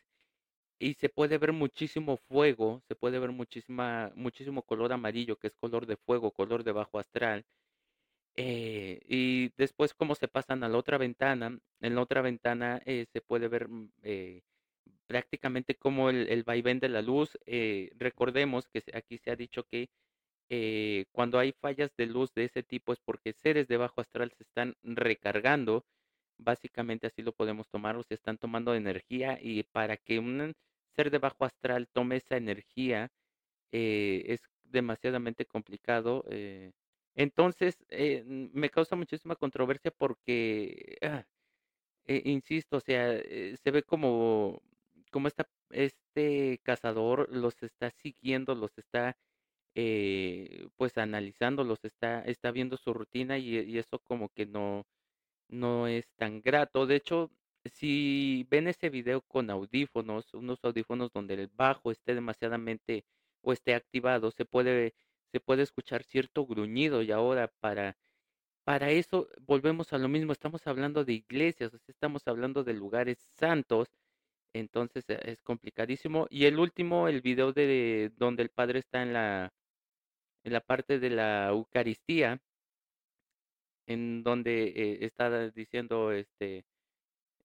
y 0.78 0.94
se 0.94 1.08
puede 1.10 1.38
ver 1.38 1.52
muchísimo 1.52 2.16
fuego, 2.18 2.82
se 2.88 2.96
puede 2.96 3.18
ver 3.20 3.32
muchísimo 3.32 4.62
color 4.64 4.92
amarillo, 4.92 5.36
que 5.38 5.48
es 5.48 5.56
color 5.56 5.86
de 5.86 5.96
fuego, 5.98 6.32
color 6.32 6.64
de 6.64 6.72
bajo 6.72 6.98
astral, 6.98 7.46
eh, 8.36 9.00
y 9.06 9.50
después 9.58 9.94
cómo 9.94 10.14
se 10.14 10.28
pasan 10.28 10.64
a 10.64 10.68
la 10.68 10.78
otra 10.78 10.98
ventana, 10.98 11.58
en 11.80 11.94
la 11.94 12.02
otra 12.02 12.22
ventana, 12.22 12.80
eh, 12.86 13.06
se 13.12 13.20
puede 13.22 13.48
ver, 13.48 13.68
mm, 13.68 13.92
eh, 14.02 14.42
prácticamente 15.08 15.76
como 15.76 16.10
el 16.10 16.28
el 16.30 16.44
vaivén 16.44 16.80
de 16.80 16.88
la 16.90 17.02
luz, 17.02 17.38
recordemos 17.98 18.68
que 18.68 18.82
aquí 18.94 19.18
se 19.18 19.30
ha 19.32 19.36
dicho 19.36 19.64
que, 19.66 19.90
cuando 21.12 21.38
hay 21.38 21.52
fallas 21.52 21.92
de 21.96 22.06
luz 22.06 22.32
de 22.34 22.44
ese 22.44 22.62
tipo 22.64 22.92
es 22.92 23.00
porque 23.00 23.32
seres 23.34 23.68
de 23.68 23.76
bajo 23.78 24.00
astral 24.00 24.32
se 24.32 24.44
están 24.44 24.76
recargando, 24.82 25.86
básicamente 26.40 27.06
así 27.08 27.22
lo 27.22 27.32
podemos 27.32 27.68
tomar, 27.70 27.96
o 27.96 28.02
se 28.04 28.14
están 28.14 28.38
tomando 28.38 28.74
energía, 28.74 29.38
y 29.42 29.64
para 29.64 29.96
que 29.98 30.18
un 30.20 30.54
ser 30.96 31.10
de 31.10 31.18
bajo 31.18 31.44
astral 31.44 31.88
tome 31.92 32.16
esa 32.16 32.36
energía, 32.38 33.10
eh, 33.72 34.24
es 34.28 34.42
demasiadamente 34.64 35.46
complicado, 35.46 36.24
eh, 36.30 36.72
entonces, 37.16 37.76
eh, 37.90 38.24
me 38.26 38.70
causa 38.70 38.96
muchísima 38.96 39.36
controversia 39.36 39.90
porque, 39.92 40.96
ah, 41.02 41.24
insisto, 42.08 42.78
o 42.78 42.80
sea, 42.80 43.20
se 43.22 43.70
ve 43.72 43.82
como 43.84 44.62
como 45.12 45.28
esta 45.28 45.48
este 45.70 46.60
cazador 46.64 47.28
los 47.34 47.62
está 47.64 47.90
siguiendo, 47.90 48.54
los 48.56 48.78
está, 48.78 49.18
eh, 49.76 50.68
pues, 50.76 50.98
analizando, 50.98 51.64
los 51.64 51.84
está 51.84 52.22
está 52.24 52.50
viendo 52.52 52.76
su 52.78 52.94
rutina, 52.94 53.38
y 53.38 53.78
eso 53.78 54.00
como 54.00 54.30
que 54.30 54.46
no 54.46 54.86
no 55.50 55.86
es 55.88 56.08
tan 56.16 56.40
grato. 56.42 56.86
De 56.86 56.96
hecho, 56.96 57.30
si 57.64 58.46
ven 58.50 58.68
ese 58.68 58.90
video 58.90 59.22
con 59.22 59.50
audífonos, 59.50 60.34
unos 60.34 60.64
audífonos 60.64 61.12
donde 61.12 61.34
el 61.34 61.48
bajo 61.48 61.90
esté 61.92 62.14
demasiadamente 62.14 63.04
o 63.42 63.52
esté 63.52 63.74
activado, 63.74 64.30
se 64.30 64.44
puede 64.44 64.94
se 65.32 65.40
puede 65.40 65.62
escuchar 65.62 66.02
cierto 66.04 66.44
gruñido, 66.46 67.02
y 67.02 67.12
ahora 67.12 67.48
para 67.60 67.96
para 68.64 68.90
eso 68.90 69.28
volvemos 69.46 69.92
a 69.92 69.98
lo 69.98 70.08
mismo, 70.08 70.32
estamos 70.32 70.66
hablando 70.66 71.04
de 71.04 71.14
iglesias, 71.14 71.72
estamos 71.88 72.22
hablando 72.28 72.64
de 72.64 72.74
lugares 72.74 73.18
santos, 73.38 73.88
entonces, 74.54 75.04
eh, 75.08 75.20
es 75.24 75.42
complicadísimo. 75.42 76.26
Y 76.30 76.46
el 76.46 76.58
último, 76.58 77.08
el 77.08 77.20
video 77.22 77.52
de 77.52 78.12
donde 78.16 78.42
el 78.44 78.50
padre 78.50 78.80
está 78.80 79.02
en 79.02 79.12
la 79.12 79.52
en 80.44 80.52
la 80.54 80.60
parte 80.60 80.98
de 80.98 81.10
la 81.10 81.48
eucaristía 81.48 82.40
en 83.86 84.22
donde, 84.22 84.64
eh, 84.76 84.98
está 85.06 85.50
diciendo, 85.50 86.12
este, 86.12 86.64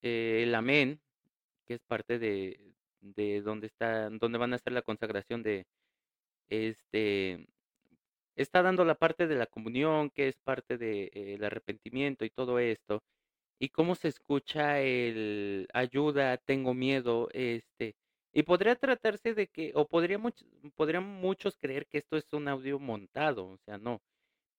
eh, 0.01 0.43
el 0.43 0.55
amén, 0.55 1.01
que 1.67 1.75
es 1.75 1.83
parte 1.83 2.19
de 2.19 2.73
de 3.01 3.41
donde 3.41 3.67
está 3.67 4.09
donde 4.09 4.37
van 4.39 4.53
a 4.53 4.57
hacer 4.57 4.73
la 4.73 4.81
consagración 4.83 5.43
de, 5.43 5.67
este, 6.49 7.47
está 8.35 8.61
dando 8.63 8.85
la 8.85 8.95
parte 8.95 9.27
de 9.27 9.35
la 9.35 9.47
comunión, 9.47 10.09
que 10.11 10.27
es 10.27 10.37
parte 10.39 10.77
de, 10.77 11.05
eh, 11.13 11.35
el 11.35 11.43
arrepentimiento 11.43 12.25
y 12.25 12.29
todo 12.31 12.59
esto, 12.59 13.03
y 13.59 13.69
cómo 13.69 13.95
se 13.95 14.09
escucha 14.09 14.81
el 14.81 15.67
ayuda, 15.73 16.37
tengo 16.37 16.73
miedo, 16.73 17.29
este, 17.33 17.95
y 18.33 18.43
podría 18.43 18.75
tratarse 18.75 19.33
de 19.35 19.47
que 19.47 19.71
o 19.75 19.87
podría 19.87 20.17
much 20.19 20.43
podrían 20.75 21.05
muchos 21.05 21.57
creer 21.57 21.87
que 21.87 21.99
esto 21.99 22.17
es 22.17 22.27
un 22.33 22.47
audio 22.49 22.79
montado, 22.79 23.47
o 23.49 23.57
sea, 23.65 23.77
no, 23.77 24.01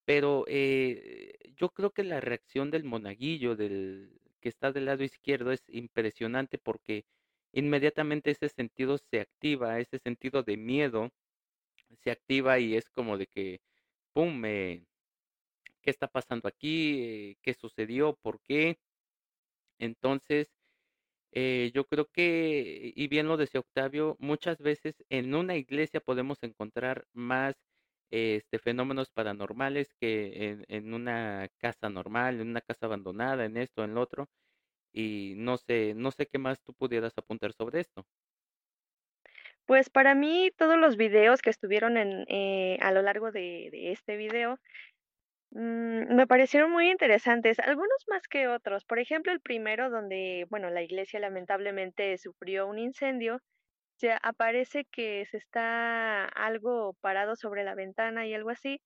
pero, 0.07 0.45
eh, 0.47 1.33
yo 1.57 1.69
creo 1.71 1.91
que 1.91 2.03
la 2.05 2.21
reacción 2.21 2.71
del 2.71 2.85
monaguillo, 2.85 3.57
del 3.57 4.21
que 4.39 4.47
está 4.49 4.71
del 4.71 4.85
lado 4.85 5.03
izquierdo 5.03 5.51
es 5.51 5.65
impresionante, 5.67 6.57
porque 6.57 7.05
inmediatamente 7.51 8.31
ese 8.31 8.47
sentido 8.49 8.97
se 8.99 9.19
activa, 9.19 9.79
ese 9.81 9.99
sentido 9.99 10.43
de 10.43 10.55
miedo 10.57 11.11
se 12.03 12.11
activa, 12.11 12.59
y 12.59 12.75
es 12.75 12.89
como 12.89 13.17
de 13.17 13.27
que, 13.27 13.61
pum, 14.13 14.45
eh, 14.45 14.85
¿qué 15.81 15.91
está 15.91 16.07
pasando 16.07 16.47
aquí? 16.49 17.01
Eh, 17.03 17.37
¿qué 17.43 17.53
sucedió? 17.55 18.15
¿Por 18.21 18.41
qué? 18.47 18.77
Entonces, 19.79 20.49
eh, 21.33 21.71
yo 21.75 21.85
creo 21.85 22.07
que, 22.11 22.93
y 22.95 23.07
bien 23.09 23.27
lo 23.27 23.37
decía 23.37 23.61
Octavio, 23.61 24.17
muchas 24.19 24.59
veces 24.59 25.03
en 25.09 25.35
una 25.35 25.57
iglesia 25.57 26.01
podemos 26.01 26.39
encontrar 26.43 27.07
más, 27.13 27.55
este, 28.11 28.59
fenómenos 28.59 29.09
paranormales 29.11 29.93
que 29.99 30.49
en 30.51 30.65
en 30.69 30.93
una 30.93 31.49
casa 31.59 31.89
normal, 31.89 32.41
en 32.41 32.49
una 32.49 32.61
casa 32.61 32.85
abandonada, 32.87 33.45
en 33.45 33.57
esto, 33.57 33.83
en 33.83 33.95
lo 33.95 34.01
otro, 34.01 34.29
y 34.93 35.35
no 35.37 35.57
sé 35.57 35.93
no 35.95 36.11
sé 36.11 36.27
qué 36.27 36.39
más 36.39 36.61
tú 36.63 36.73
pudieras 36.75 37.13
apuntar 37.17 37.53
sobre 37.53 37.81
esto. 37.81 38.05
Pues, 39.65 39.89
para 39.89 40.15
mí, 40.15 40.49
todos 40.57 40.77
los 40.77 40.95
videos 40.95 41.41
que 41.41 41.49
estuvieron 41.49 41.97
en, 41.97 42.23
eh, 42.29 42.77
a 42.81 42.91
lo 42.93 43.01
largo 43.01 43.31
de 43.31 43.69
este 43.91 44.15
video, 44.15 44.59
mm, 45.51 46.15
me 46.15 46.27
parecieron 46.27 46.71
muy 46.71 46.89
interesantes, 46.91 47.59
algunos 47.59 48.05
más 48.07 48.27
que 48.29 48.47
otros. 48.47 48.85
Por 48.85 48.99
ejemplo, 48.99 49.31
el 49.33 49.41
primero 49.41 49.89
donde, 49.89 50.47
bueno, 50.49 50.69
la 50.71 50.83
iglesia 50.83 51.19
lamentablemente 51.19 52.17
sufrió 52.17 52.67
un 52.67 52.79
incendio, 52.79 53.39
se 53.99 54.15
aparece 54.23 54.85
que 54.91 55.25
se 55.31 55.37
está 55.37 56.25
algo 56.27 56.95
parado 57.01 57.35
sobre 57.35 57.63
la 57.63 57.75
ventana 57.75 58.27
y 58.27 58.33
algo 58.33 58.49
así, 58.51 58.81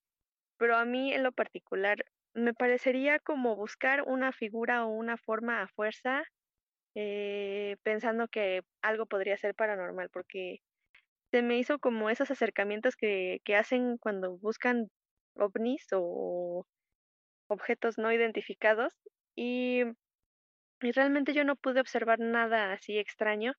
pero 0.57 0.77
a 0.77 0.85
mí, 0.85 1.13
en 1.13 1.23
lo 1.23 1.31
particular, 1.33 2.05
me 2.35 2.53
parecería 2.53 3.19
como 3.19 3.55
buscar 3.57 4.03
una 4.07 4.31
figura 4.33 4.85
o 4.85 4.89
una 4.89 5.17
forma 5.17 5.61
a 5.63 5.67
fuerza, 5.69 6.23
eh, 6.95 7.77
pensando 7.83 8.27
que 8.29 8.61
algo 8.83 9.05
podría 9.07 9.37
ser 9.37 9.55
paranormal, 9.55 10.09
porque 10.11 10.59
se 11.31 11.41
me 11.43 11.57
hizo 11.59 11.79
como 11.79 12.09
esos 12.09 12.31
acercamientos 12.31 12.95
que 12.97 13.39
que 13.45 13.55
hacen 13.57 13.97
cuando 13.99 14.37
buscan 14.39 14.89
ovnis 15.35 15.87
o 15.93 16.65
objetos 17.49 17.97
no 17.99 18.11
identificados, 18.13 18.93
y 19.35 19.83
y 20.81 20.91
realmente 20.93 21.33
yo 21.33 21.45
no 21.45 21.55
pude 21.57 21.81
observar 21.81 22.19
nada 22.19 22.73
así 22.73 22.97
extraño. 22.99 23.53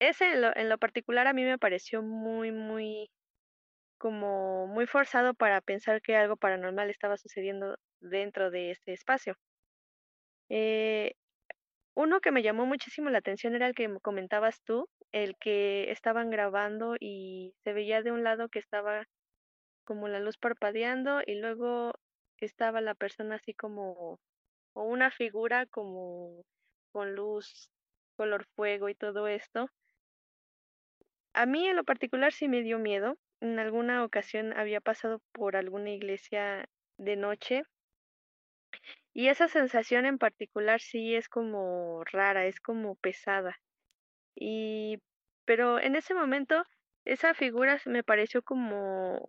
Ese 0.00 0.26
en 0.32 0.42
lo 0.42 0.56
en 0.56 0.68
lo 0.68 0.78
particular 0.78 1.26
a 1.26 1.32
mí 1.32 1.42
me 1.44 1.58
pareció 1.58 2.02
muy, 2.02 2.52
muy 2.52 3.10
como 3.98 4.66
muy 4.68 4.86
forzado 4.86 5.34
para 5.34 5.60
pensar 5.62 6.02
que 6.02 6.16
algo 6.16 6.36
paranormal 6.36 6.90
estaba 6.90 7.16
sucediendo 7.18 7.76
dentro 8.00 8.50
de 8.50 8.72
ese 8.72 8.92
espacio. 8.94 9.36
Eh, 10.50 11.12
uno 11.94 12.20
que 12.20 12.32
me 12.32 12.42
llamó 12.42 12.66
muchísimo 12.66 13.10
la 13.10 13.18
atención 13.18 13.54
era 13.54 13.66
el 13.68 13.74
que 13.74 13.88
me 13.88 14.00
comentabas 14.00 14.62
tú, 14.64 14.88
el 15.12 15.36
que 15.38 15.90
estaban 15.92 16.30
grabando 16.30 16.96
y 17.00 17.54
se 17.64 17.72
veía 17.74 18.02
de 18.02 18.12
un 18.12 18.24
lado 18.24 18.48
que 18.48 18.58
estaba 18.60 19.04
como 19.84 20.08
la 20.08 20.20
luz 20.20 20.38
parpadeando, 20.38 21.20
y 21.26 21.36
luego 21.36 21.92
estaba 22.38 22.80
la 22.82 22.94
persona 22.94 23.36
así 23.36 23.54
como 23.54 24.18
o 24.74 24.84
una 24.84 25.10
figura 25.12 25.66
como 25.66 26.42
con 26.92 27.14
luz 27.16 27.70
color 28.16 28.46
fuego 28.56 28.88
y 28.90 28.94
todo 28.96 29.28
esto. 29.28 29.68
A 31.38 31.46
mí, 31.46 31.68
en 31.68 31.76
lo 31.76 31.84
particular, 31.84 32.32
sí 32.32 32.48
me 32.48 32.62
dio 32.62 32.80
miedo, 32.80 33.16
en 33.40 33.60
alguna 33.60 34.02
ocasión 34.02 34.52
había 34.58 34.80
pasado 34.80 35.22
por 35.30 35.54
alguna 35.54 35.90
iglesia 35.90 36.68
de 36.96 37.14
noche 37.14 37.62
y 39.14 39.28
esa 39.28 39.46
sensación 39.46 40.04
en 40.04 40.18
particular 40.18 40.80
sí 40.80 41.14
es 41.14 41.28
como 41.28 42.02
rara, 42.10 42.46
es 42.46 42.58
como 42.58 42.96
pesada. 42.96 43.56
Y 44.34 44.98
pero 45.44 45.78
en 45.78 45.94
ese 45.94 46.12
momento 46.12 46.64
esa 47.04 47.34
figura 47.34 47.80
me 47.86 48.02
pareció 48.02 48.42
como 48.42 49.24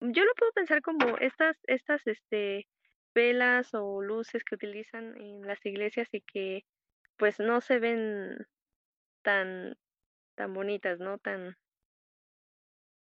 yo 0.00 0.24
lo 0.24 0.34
puedo 0.34 0.52
pensar 0.52 0.80
como 0.80 1.18
estas 1.18 1.58
estas 1.64 2.06
este 2.06 2.66
velas 3.14 3.74
o 3.74 4.00
luces 4.00 4.44
que 4.44 4.54
utilizan 4.54 5.14
en 5.20 5.46
las 5.46 5.64
iglesias 5.66 6.08
y 6.12 6.22
que 6.22 6.64
pues 7.18 7.38
no 7.38 7.60
se 7.60 7.80
ven 7.80 8.46
tan 9.22 9.76
tan 10.36 10.54
bonitas, 10.54 11.00
¿no? 11.00 11.18
Tan 11.18 11.56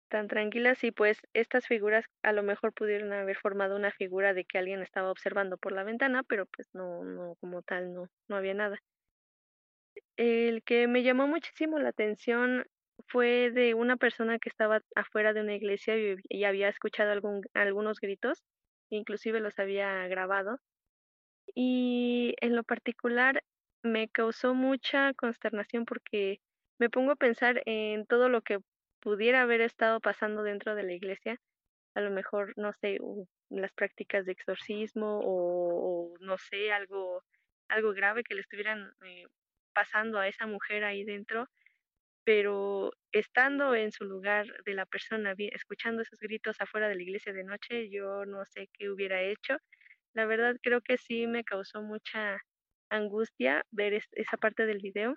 tan 0.09 0.27
tranquilas 0.29 0.83
y 0.85 0.91
pues 0.91 1.19
estas 1.35 1.67
figuras 1.67 2.07
a 2.23 2.33
lo 2.33 2.43
mejor 2.43 2.73
pudieron 2.73 3.13
haber 3.13 3.37
formado 3.37 3.77
una 3.77 3.93
figura 3.93 4.35
de 4.35 4.45
que 4.45 4.59
alguien 4.59 4.83
estaba 4.83 5.11
observando 5.11 5.59
por 5.59 5.73
la 5.73 5.85
ventana, 5.85 6.23
pero 6.23 6.47
pues 6.47 6.69
no, 6.73 7.05
no, 7.05 7.37
como 7.41 7.63
tal, 7.63 7.93
no, 7.93 8.09
no 8.29 8.37
había 8.37 8.55
nada. 8.55 8.79
El 10.17 10.63
que 10.65 10.89
me 10.89 11.03
llamó 11.03 11.27
muchísimo 11.29 11.79
la 11.79 11.91
atención 11.91 12.65
fue 13.07 13.51
de 13.51 13.75
una 13.75 13.97
persona 13.97 14.39
que 14.39 14.49
estaba 14.49 14.81
afuera 14.97 15.33
de 15.33 15.41
una 15.43 15.55
iglesia 15.55 15.95
y, 16.29 16.45
había 16.45 16.69
escuchado 16.69 17.13
algún, 17.13 17.43
algunos 17.55 18.01
gritos, 18.01 18.43
inclusive 18.91 19.41
los 19.41 19.59
había 19.59 20.07
grabado. 20.09 20.59
Y 21.55 22.35
en 22.41 22.57
lo 22.57 22.65
particular 22.65 23.43
me 23.83 24.09
causó 24.09 24.55
mucha 24.55 25.15
consternación 25.15 25.85
porque 25.85 26.41
me 26.79 26.91
pongo 26.91 27.13
a 27.13 27.17
pensar 27.17 27.63
en 27.67 28.07
todo 28.07 28.29
lo 28.29 28.43
que 28.43 28.59
pudiera 29.01 29.43
haber 29.43 29.61
estado 29.61 30.01
pasando 30.01 30.43
dentro 30.43 30.75
de 30.75 30.83
la 30.85 30.93
iglesia, 30.93 31.39
a 31.95 32.01
lo 32.01 32.11
mejor, 32.11 32.53
no 32.57 32.73
sé, 32.81 32.99
las 33.51 33.73
prácticas 33.73 34.27
de 34.27 34.33
exorcismo 34.33 35.21
o, 35.25 36.15
no 36.21 36.39
sé, 36.39 36.73
algo, 36.73 37.23
algo 37.69 37.93
grave 37.93 38.23
que 38.25 38.35
le 38.35 38.41
estuvieran 38.43 38.93
eh, 39.05 39.25
pasando 39.75 40.19
a 40.19 40.29
esa 40.29 40.47
mujer 40.47 40.85
ahí 40.85 41.05
dentro, 41.05 41.49
pero 42.25 42.93
estando 43.13 43.75
en 43.75 43.93
su 43.93 44.05
lugar 44.05 44.47
de 44.65 44.75
la 44.75 44.87
persona, 44.87 45.35
escuchando 45.39 46.03
esos 46.03 46.19
gritos 46.21 46.61
afuera 46.61 46.89
de 46.89 46.97
la 46.97 47.03
iglesia 47.03 47.33
de 47.33 47.45
noche, 47.45 47.91
yo 47.91 48.27
no 48.27 48.45
sé 48.47 48.69
qué 48.75 48.91
hubiera 48.91 49.23
hecho. 49.23 49.57
La 50.15 50.27
verdad 50.27 50.57
creo 50.63 50.81
que 50.83 50.99
sí 50.99 51.27
me 51.27 51.45
causó 51.45 51.83
mucha 51.83 52.39
angustia 52.91 53.65
ver 53.71 53.95
esa 54.13 54.37
parte 54.37 54.67
del 54.67 54.79
video 54.81 55.15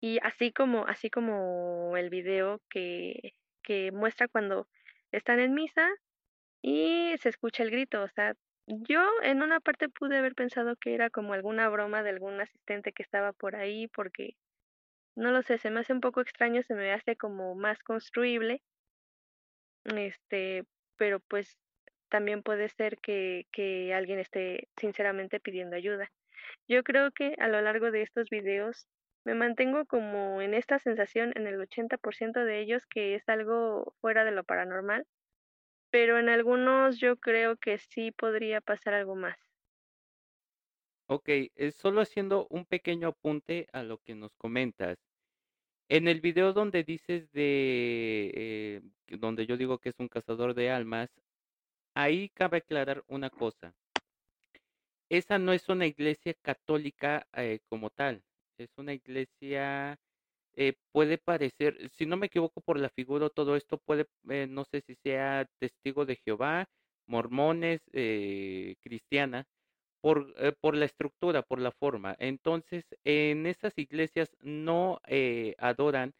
y 0.00 0.18
así 0.22 0.52
como 0.52 0.86
así 0.86 1.10
como 1.10 1.96
el 1.96 2.10
video 2.10 2.60
que 2.70 3.34
que 3.62 3.90
muestra 3.92 4.28
cuando 4.28 4.68
están 5.12 5.40
en 5.40 5.54
misa 5.54 5.88
y 6.62 7.14
se 7.18 7.28
escucha 7.28 7.62
el 7.64 7.70
grito, 7.70 8.02
o 8.02 8.08
sea, 8.08 8.34
yo 8.66 9.00
en 9.22 9.42
una 9.42 9.60
parte 9.60 9.88
pude 9.88 10.16
haber 10.18 10.34
pensado 10.34 10.76
que 10.76 10.94
era 10.94 11.10
como 11.10 11.32
alguna 11.32 11.68
broma 11.68 12.02
de 12.02 12.10
algún 12.10 12.40
asistente 12.40 12.92
que 12.92 13.02
estaba 13.02 13.32
por 13.32 13.56
ahí, 13.56 13.88
porque 13.88 14.36
no 15.16 15.30
lo 15.30 15.42
sé, 15.42 15.58
se 15.58 15.70
me 15.70 15.80
hace 15.80 15.92
un 15.92 16.00
poco 16.00 16.20
extraño, 16.20 16.62
se 16.62 16.74
me 16.74 16.92
hace 16.92 17.16
como 17.16 17.54
más 17.54 17.82
construible. 17.82 18.62
Este, 19.84 20.64
pero 20.96 21.20
pues 21.20 21.56
también 22.08 22.42
puede 22.42 22.68
ser 22.70 22.98
que, 22.98 23.46
que 23.52 23.94
alguien 23.94 24.18
esté 24.18 24.68
sinceramente 24.76 25.40
pidiendo 25.40 25.76
ayuda. 25.76 26.10
Yo 26.68 26.82
creo 26.82 27.12
que 27.12 27.34
a 27.38 27.48
lo 27.48 27.60
largo 27.62 27.90
de 27.90 28.02
estos 28.02 28.28
videos 28.30 28.88
me 29.26 29.34
mantengo 29.34 29.84
como 29.86 30.40
en 30.40 30.54
esta 30.54 30.78
sensación 30.78 31.32
en 31.34 31.48
el 31.48 31.60
80% 31.60 32.44
de 32.44 32.60
ellos 32.60 32.86
que 32.86 33.16
es 33.16 33.28
algo 33.28 33.92
fuera 34.00 34.24
de 34.24 34.30
lo 34.30 34.44
paranormal, 34.44 35.04
pero 35.90 36.20
en 36.20 36.28
algunos 36.28 37.00
yo 37.00 37.16
creo 37.16 37.56
que 37.56 37.78
sí 37.78 38.12
podría 38.12 38.60
pasar 38.60 38.94
algo 38.94 39.16
más. 39.16 39.36
Ok, 41.08 41.28
es 41.56 41.74
solo 41.74 42.02
haciendo 42.02 42.46
un 42.50 42.66
pequeño 42.66 43.08
apunte 43.08 43.66
a 43.72 43.82
lo 43.82 43.98
que 43.98 44.14
nos 44.14 44.32
comentas. 44.36 44.96
En 45.88 46.06
el 46.06 46.20
video 46.20 46.52
donde 46.52 46.84
dices 46.84 47.32
de, 47.32 48.30
eh, 48.32 48.82
donde 49.08 49.46
yo 49.46 49.56
digo 49.56 49.78
que 49.78 49.88
es 49.88 49.98
un 49.98 50.08
cazador 50.08 50.54
de 50.54 50.70
almas, 50.70 51.10
ahí 51.94 52.28
cabe 52.28 52.58
aclarar 52.58 53.02
una 53.08 53.30
cosa. 53.30 53.74
Esa 55.08 55.38
no 55.40 55.52
es 55.52 55.68
una 55.68 55.86
iglesia 55.86 56.34
católica 56.42 57.26
eh, 57.32 57.58
como 57.68 57.90
tal 57.90 58.22
es 58.58 58.70
una 58.76 58.94
iglesia, 58.94 59.98
eh, 60.54 60.74
puede 60.92 61.18
parecer, 61.18 61.90
si 61.90 62.06
no 62.06 62.16
me 62.16 62.26
equivoco 62.26 62.60
por 62.60 62.78
la 62.78 62.90
figura 62.90 63.28
todo 63.30 63.56
esto, 63.56 63.78
puede, 63.78 64.06
eh, 64.30 64.46
no 64.48 64.64
sé 64.64 64.82
si 64.82 64.94
sea 64.96 65.46
testigo 65.58 66.06
de 66.06 66.16
Jehová, 66.24 66.66
mormones, 67.06 67.82
eh, 67.92 68.76
cristiana, 68.82 69.46
por, 70.00 70.34
por 70.60 70.76
la 70.76 70.86
estructura, 70.86 71.42
por 71.42 71.60
la 71.60 71.72
forma. 71.72 72.16
Entonces, 72.18 72.84
en 73.04 73.46
esas 73.46 73.76
iglesias 73.78 74.30
no 74.40 75.00
adoran 75.58 76.14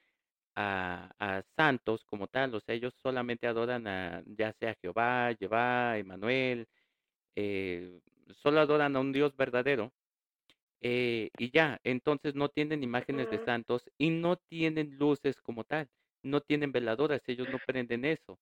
a, 0.56 1.42
santos 1.56 2.04
como 2.04 2.26
tal, 2.28 2.54
o 2.54 2.60
sea, 2.60 2.74
ellos 2.74 2.94
solamente 3.02 3.46
adoran 3.46 3.86
a 3.86 4.22
ya 4.26 4.52
sea 4.54 4.76
Jehová, 4.82 5.34
Jehová, 5.38 5.98
Emanuel, 5.98 6.68
solo 8.42 8.60
adoran 8.60 8.96
a 8.96 9.00
un 9.00 9.12
Dios 9.12 9.36
verdadero 9.36 9.92
eh, 10.80 11.30
y 11.38 11.50
ya, 11.52 11.80
entonces 11.84 12.34
no 12.34 12.48
tienen 12.50 12.82
imágenes 12.84 13.28
de 13.28 13.38
santos 13.40 13.84
y 13.98 14.10
no 14.10 14.36
tienen 14.36 14.98
luces 14.98 15.40
como 15.42 15.64
tal, 15.64 15.88
no 16.22 16.40
tienen 16.42 16.72
veladoras, 16.72 17.22
ellos 17.28 17.48
no 17.48 17.60
prenden 17.60 18.04
eso. 18.04 18.38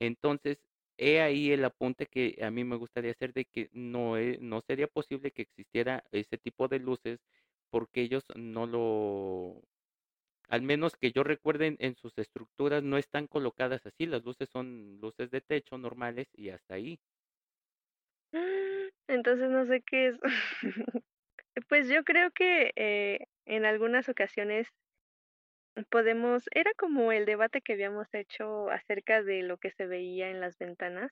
Entonces, 0.00 0.62
he 0.98 1.20
ahí 1.20 1.52
el 1.52 1.64
apunte 1.64 2.06
que 2.06 2.38
a 2.42 2.50
mí 2.50 2.64
me 2.64 2.76
gustaría 2.76 3.12
hacer 3.12 3.32
de 3.34 3.44
que 3.46 3.70
no, 3.72 4.14
no 4.40 4.60
sería 4.62 4.88
posible 4.88 5.32
que 5.32 5.42
existiera 5.42 6.04
ese 6.12 6.38
tipo 6.38 6.68
de 6.68 6.80
luces 6.80 7.20
porque 7.70 8.02
ellos 8.02 8.24
no 8.36 8.66
lo, 8.66 9.62
al 10.48 10.62
menos 10.62 10.96
que 10.96 11.12
yo 11.12 11.24
recuerde 11.24 11.76
en 11.78 11.96
sus 11.96 12.18
estructuras 12.18 12.82
no 12.82 12.98
están 12.98 13.26
colocadas 13.28 13.86
así, 13.86 14.06
las 14.06 14.24
luces 14.24 14.48
son 14.50 14.98
luces 15.00 15.30
de 15.30 15.40
techo 15.40 15.78
normales 15.78 16.28
y 16.34 16.50
hasta 16.50 16.74
ahí. 16.74 17.00
Entonces 19.08 19.50
no 19.50 19.66
sé 19.66 19.82
qué 19.82 20.08
es. 20.08 20.16
Pues 21.66 21.88
yo 21.88 22.04
creo 22.04 22.30
que 22.30 22.72
eh, 22.76 23.26
en 23.46 23.64
algunas 23.64 24.08
ocasiones 24.08 24.68
podemos, 25.90 26.44
era 26.54 26.72
como 26.76 27.12
el 27.12 27.24
debate 27.24 27.60
que 27.60 27.74
habíamos 27.74 28.06
hecho 28.12 28.70
acerca 28.70 29.22
de 29.22 29.42
lo 29.42 29.58
que 29.58 29.70
se 29.70 29.86
veía 29.86 30.30
en 30.30 30.40
las 30.40 30.58
ventanas 30.58 31.10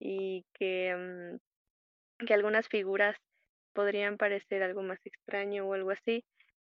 y 0.00 0.44
que, 0.54 0.94
mm, 2.18 2.26
que 2.26 2.34
algunas 2.34 2.68
figuras 2.68 3.16
podrían 3.74 4.16
parecer 4.18 4.62
algo 4.62 4.82
más 4.82 4.98
extraño 5.04 5.66
o 5.66 5.74
algo 5.74 5.90
así, 5.90 6.24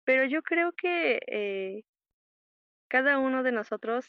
pero 0.05 0.25
yo 0.25 0.41
creo 0.43 0.71
que 0.73 1.19
eh, 1.27 1.83
cada 2.87 3.19
uno 3.19 3.43
de 3.43 3.51
nosotros 3.51 4.05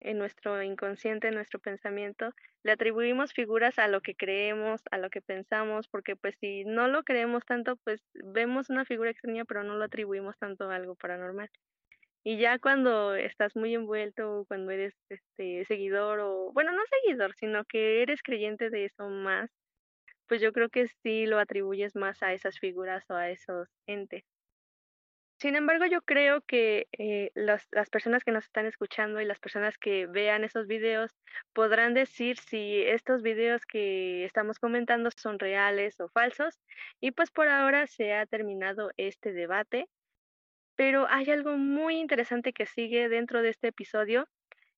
en 0.00 0.18
nuestro 0.18 0.62
inconsciente, 0.62 1.28
en 1.28 1.34
nuestro 1.34 1.60
pensamiento, 1.60 2.34
le 2.62 2.72
atribuimos 2.72 3.32
figuras 3.32 3.78
a 3.78 3.88
lo 3.88 4.00
que 4.00 4.14
creemos, 4.14 4.82
a 4.90 4.98
lo 4.98 5.10
que 5.10 5.22
pensamos, 5.22 5.88
porque 5.88 6.16
pues 6.16 6.36
si 6.40 6.64
no 6.64 6.88
lo 6.88 7.02
creemos 7.04 7.44
tanto, 7.44 7.76
pues 7.84 8.02
vemos 8.14 8.70
una 8.70 8.84
figura 8.84 9.10
extraña, 9.10 9.44
pero 9.44 9.64
no 9.64 9.76
lo 9.76 9.84
atribuimos 9.84 10.36
tanto 10.38 10.70
a 10.70 10.76
algo 10.76 10.94
paranormal. 10.94 11.50
Y 12.24 12.38
ya 12.38 12.58
cuando 12.58 13.14
estás 13.14 13.54
muy 13.54 13.74
envuelto, 13.74 14.46
cuando 14.48 14.72
eres 14.72 14.94
este 15.10 15.64
seguidor 15.66 16.20
o 16.20 16.52
bueno, 16.52 16.72
no 16.72 16.82
seguidor, 16.86 17.34
sino 17.36 17.64
que 17.64 18.02
eres 18.02 18.22
creyente 18.22 18.70
de 18.70 18.86
eso 18.86 19.08
más, 19.10 19.50
pues 20.26 20.40
yo 20.40 20.52
creo 20.52 20.70
que 20.70 20.88
sí 21.02 21.26
lo 21.26 21.38
atribuyes 21.38 21.94
más 21.96 22.22
a 22.22 22.32
esas 22.32 22.58
figuras 22.58 23.04
o 23.10 23.14
a 23.14 23.30
esos 23.30 23.68
entes. 23.86 24.24
Sin 25.44 25.56
embargo, 25.56 25.84
yo 25.84 26.00
creo 26.00 26.40
que 26.40 26.88
eh, 26.92 27.30
las 27.34 27.90
personas 27.90 28.24
que 28.24 28.32
nos 28.32 28.46
están 28.46 28.64
escuchando 28.64 29.20
y 29.20 29.26
las 29.26 29.40
personas 29.40 29.76
que 29.76 30.06
vean 30.06 30.42
esos 30.42 30.66
videos 30.66 31.10
podrán 31.52 31.92
decir 31.92 32.38
si 32.38 32.80
estos 32.80 33.20
videos 33.20 33.66
que 33.66 34.24
estamos 34.24 34.58
comentando 34.58 35.10
son 35.14 35.38
reales 35.38 36.00
o 36.00 36.08
falsos. 36.08 36.58
Y 36.98 37.10
pues 37.10 37.30
por 37.30 37.48
ahora 37.48 37.86
se 37.86 38.14
ha 38.14 38.24
terminado 38.24 38.90
este 38.96 39.34
debate. 39.34 39.86
Pero 40.76 41.06
hay 41.10 41.28
algo 41.28 41.58
muy 41.58 41.96
interesante 41.96 42.54
que 42.54 42.64
sigue 42.64 43.10
dentro 43.10 43.42
de 43.42 43.50
este 43.50 43.68
episodio 43.68 44.26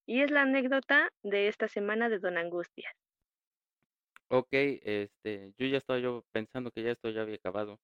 y 0.05 0.21
es 0.21 0.31
la 0.31 0.41
anécdota 0.41 1.13
de 1.23 1.47
esta 1.47 1.69
semana 1.69 2.09
de 2.09 2.19
Don 2.19 2.37
Angustia. 2.37 2.93
Ok, 4.27 4.49
este, 4.51 5.53
yo 5.57 5.65
ya 5.67 5.77
estaba 5.77 5.99
yo 5.99 6.25
pensando 6.33 6.71
que 6.71 6.83
ya 6.83 6.91
esto 6.91 7.09
ya 7.09 7.21
había 7.21 7.35
acabado. 7.35 7.79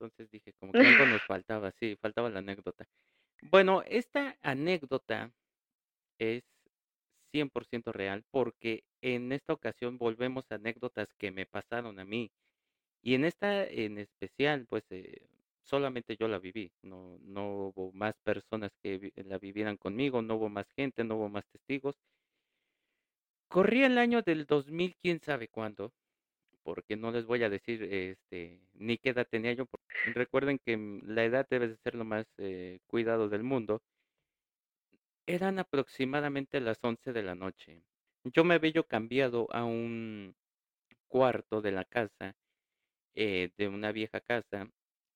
Entonces 0.00 0.30
dije, 0.30 0.52
como 0.54 0.74
que 0.74 0.86
algo 0.86 1.06
nos 1.06 1.22
faltaba, 1.26 1.72
sí, 1.72 1.96
faltaba 2.00 2.30
la 2.30 2.38
anécdota. 2.40 2.86
Bueno, 3.42 3.82
esta 3.86 4.38
anécdota 4.42 5.32
es 6.18 6.44
100% 7.32 7.92
real 7.92 8.24
porque 8.30 8.84
en 9.02 9.32
esta 9.32 9.52
ocasión 9.54 9.98
volvemos 9.98 10.46
a 10.50 10.56
anécdotas 10.56 11.08
que 11.18 11.30
me 11.32 11.46
pasaron 11.46 11.98
a 12.00 12.04
mí. 12.04 12.30
Y 13.02 13.14
en 13.14 13.24
esta 13.24 13.64
en 13.66 13.98
especial, 13.98 14.66
pues 14.68 14.84
eh, 14.90 15.26
solamente 15.62 16.16
yo 16.18 16.28
la 16.28 16.38
viví, 16.38 16.72
no, 16.82 17.18
no 17.22 17.68
hubo 17.68 17.92
más 17.92 18.14
personas 18.24 18.72
que 18.82 19.12
la 19.16 19.38
vivieran 19.38 19.76
conmigo, 19.78 20.22
no 20.22 20.36
hubo 20.36 20.48
más 20.48 20.70
gente, 20.76 21.04
no 21.04 21.16
hubo 21.16 21.28
más 21.28 21.46
testigos. 21.48 21.96
Corría 23.48 23.86
el 23.88 23.98
año 23.98 24.22
del 24.22 24.46
2000, 24.46 24.96
quién 24.96 25.20
sabe 25.20 25.48
cuándo, 25.48 25.92
porque 26.62 26.96
no 26.96 27.10
les 27.10 27.26
voy 27.26 27.42
a 27.44 27.50
decir 27.50 27.82
este, 27.82 28.60
ni 28.74 28.98
qué 28.98 29.10
edad 29.10 29.26
tenía 29.30 29.52
yo. 29.54 29.66
Recuerden 30.04 30.58
que 30.58 30.76
mm, 30.76 31.02
la 31.04 31.24
edad 31.24 31.46
debe 31.50 31.68
de 31.68 31.76
ser 31.78 31.94
lo 31.94 32.04
más 32.04 32.26
eh, 32.38 32.80
cuidado 32.88 33.28
del 33.28 33.42
mundo. 33.44 33.82
Eran 35.26 35.58
aproximadamente 35.58 36.60
las 36.60 36.78
11 36.82 37.12
de 37.12 37.22
la 37.22 37.34
noche. 37.34 37.82
Yo 38.24 38.44
me 38.44 38.54
había 38.54 38.82
cambiado 38.82 39.46
a 39.52 39.64
un 39.64 40.34
cuarto 41.08 41.62
de 41.62 41.72
la 41.72 41.84
casa, 41.84 42.34
eh, 43.14 43.50
de 43.58 43.68
una 43.68 43.92
vieja 43.92 44.20
casa, 44.20 44.68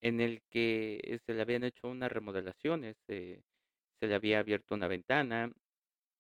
en 0.03 0.21
el 0.21 0.43
que 0.51 1.21
se 1.27 1.35
le 1.35 1.43
habían 1.43 1.65
hecho 1.65 1.89
unas 1.89 2.13
remodelaciones, 2.13 2.97
eh, 3.09 3.43
se 4.01 4.07
le 4.09 4.15
había 4.17 4.41
abierto 4.41 4.75
una 4.75 4.89
ventana, 4.89 5.53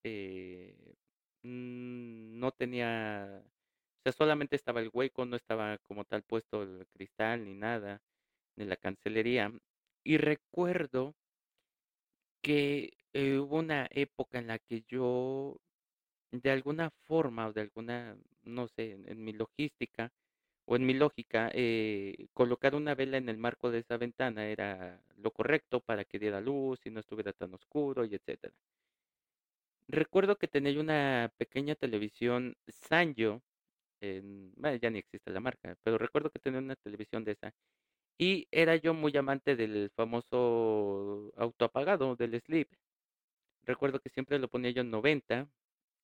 eh, 0.04 0.94
mm, 1.42 2.38
no 2.40 2.52
tenía, 2.52 3.42
o 3.44 4.02
sea, 4.04 4.12
solamente 4.12 4.56
estaba 4.56 4.80
el 4.80 4.90
hueco, 4.92 5.26
no 5.26 5.36
estaba 5.36 5.78
como 5.80 6.04
tal 6.04 6.22
puesto 6.24 6.62
el 6.62 6.86
cristal 6.94 7.44
ni 7.44 7.54
nada, 7.54 8.00
ni 8.56 8.64
la 8.66 8.76
cancelería. 8.76 9.52
Y 10.04 10.18
recuerdo 10.18 11.14
que 12.42 12.96
hubo 13.14 13.58
una 13.58 13.88
época 13.90 14.38
en 14.38 14.48
la 14.48 14.58
que 14.58 14.84
yo 14.88 15.60
de 16.32 16.50
alguna 16.50 16.90
forma 17.06 17.48
o 17.48 17.52
de 17.52 17.62
alguna, 17.62 18.16
no 18.44 18.68
sé, 18.68 18.92
en, 19.06 19.24
mi 19.24 19.32
logística 19.32 20.12
o 20.66 20.76
en 20.76 20.86
mi 20.86 20.94
lógica, 20.94 21.50
eh, 21.54 22.28
colocar 22.34 22.74
una 22.74 22.94
vela 22.94 23.18
en 23.18 23.28
el 23.28 23.38
marco 23.38 23.70
de 23.70 23.80
esa 23.80 23.96
ventana 23.98 24.46
era 24.46 25.00
lo 25.16 25.30
correcto 25.32 25.80
para 25.80 26.04
que 26.04 26.18
diera 26.18 26.40
luz 26.40 26.80
y 26.86 26.90
no 26.90 27.00
estuviera 27.00 27.32
tan 27.32 27.54
oscuro 27.54 28.04
y 28.04 28.14
etcétera. 28.14 28.54
Recuerdo 29.88 30.36
que 30.36 30.48
tenía 30.48 30.80
una 30.80 31.30
pequeña 31.36 31.74
televisión 31.74 32.56
Sanyo, 32.68 33.42
en, 34.00 34.52
bueno, 34.56 34.76
ya 34.78 34.90
ni 34.90 34.98
existe 35.00 35.30
la 35.30 35.40
marca, 35.40 35.76
pero 35.82 35.98
recuerdo 35.98 36.30
que 36.30 36.40
tenía 36.40 36.60
una 36.60 36.76
televisión 36.76 37.24
de 37.24 37.32
esa. 37.32 37.54
Y 38.18 38.46
era 38.50 38.76
yo 38.76 38.94
muy 38.94 39.16
amante 39.16 39.56
del 39.56 39.90
famoso 39.96 41.32
autoapagado, 41.36 42.16
del 42.16 42.40
sleep. 42.40 42.68
Recuerdo 43.64 44.00
que 44.00 44.10
siempre 44.10 44.38
lo 44.38 44.48
ponía 44.48 44.70
yo 44.70 44.82
en 44.82 44.90
90 44.90 45.48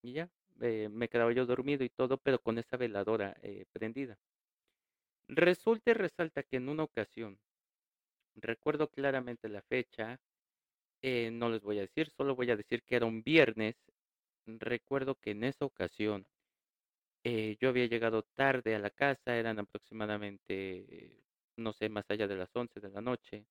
y 0.02 0.12
ya, 0.12 0.30
eh, 0.60 0.88
me 0.90 1.08
quedaba 1.08 1.32
yo 1.32 1.46
dormido 1.46 1.84
y 1.84 1.90
todo, 1.90 2.18
pero 2.18 2.40
con 2.40 2.58
esa 2.58 2.76
veladora 2.76 3.36
eh, 3.42 3.64
prendida. 3.72 4.18
Resulta 5.28 5.90
y 5.90 5.94
resalta 5.94 6.42
que 6.42 6.56
en 6.56 6.68
una 6.68 6.84
ocasión, 6.84 7.38
recuerdo 8.36 8.88
claramente 8.88 9.48
la 9.48 9.62
fecha, 9.62 10.20
eh, 11.02 11.30
no 11.32 11.50
les 11.50 11.62
voy 11.62 11.78
a 11.78 11.82
decir, 11.82 12.10
solo 12.16 12.34
voy 12.36 12.50
a 12.50 12.56
decir 12.56 12.82
que 12.84 12.96
era 12.96 13.06
un 13.06 13.22
viernes. 13.22 13.76
Recuerdo 14.46 15.16
que 15.16 15.32
en 15.32 15.44
esa 15.44 15.64
ocasión 15.66 16.26
yo 17.60 17.68
había 17.68 17.86
llegado 17.86 18.22
tarde 18.22 18.74
a 18.74 18.78
la 18.78 18.90
casa, 18.90 19.36
eran 19.36 19.58
aproximadamente, 19.58 21.20
no 21.58 21.72
sé, 21.74 21.88
más 21.88 22.06
allá 22.10 22.26
de 22.28 22.36
las 22.36 22.50
11 22.54 22.80
de 22.80 22.90
la 22.90 23.00
noche. 23.02 23.46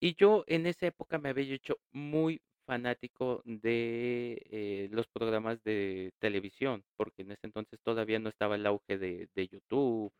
Y 0.00 0.14
yo 0.16 0.44
en 0.48 0.66
esa 0.66 0.86
época 0.86 1.18
me 1.18 1.28
había 1.30 1.54
hecho 1.54 1.78
muy 1.92 2.42
fanático 2.66 3.42
de 3.44 4.40
eh, 4.50 4.88
los 4.90 5.06
programas 5.08 5.62
de 5.64 6.12
televisión, 6.18 6.84
porque 6.96 7.22
en 7.22 7.32
ese 7.32 7.46
entonces 7.46 7.80
todavía 7.82 8.18
no 8.18 8.28
estaba 8.28 8.56
el 8.56 8.66
auge 8.66 8.98
de, 8.98 9.28
de 9.34 9.48
YouTube 9.48 10.12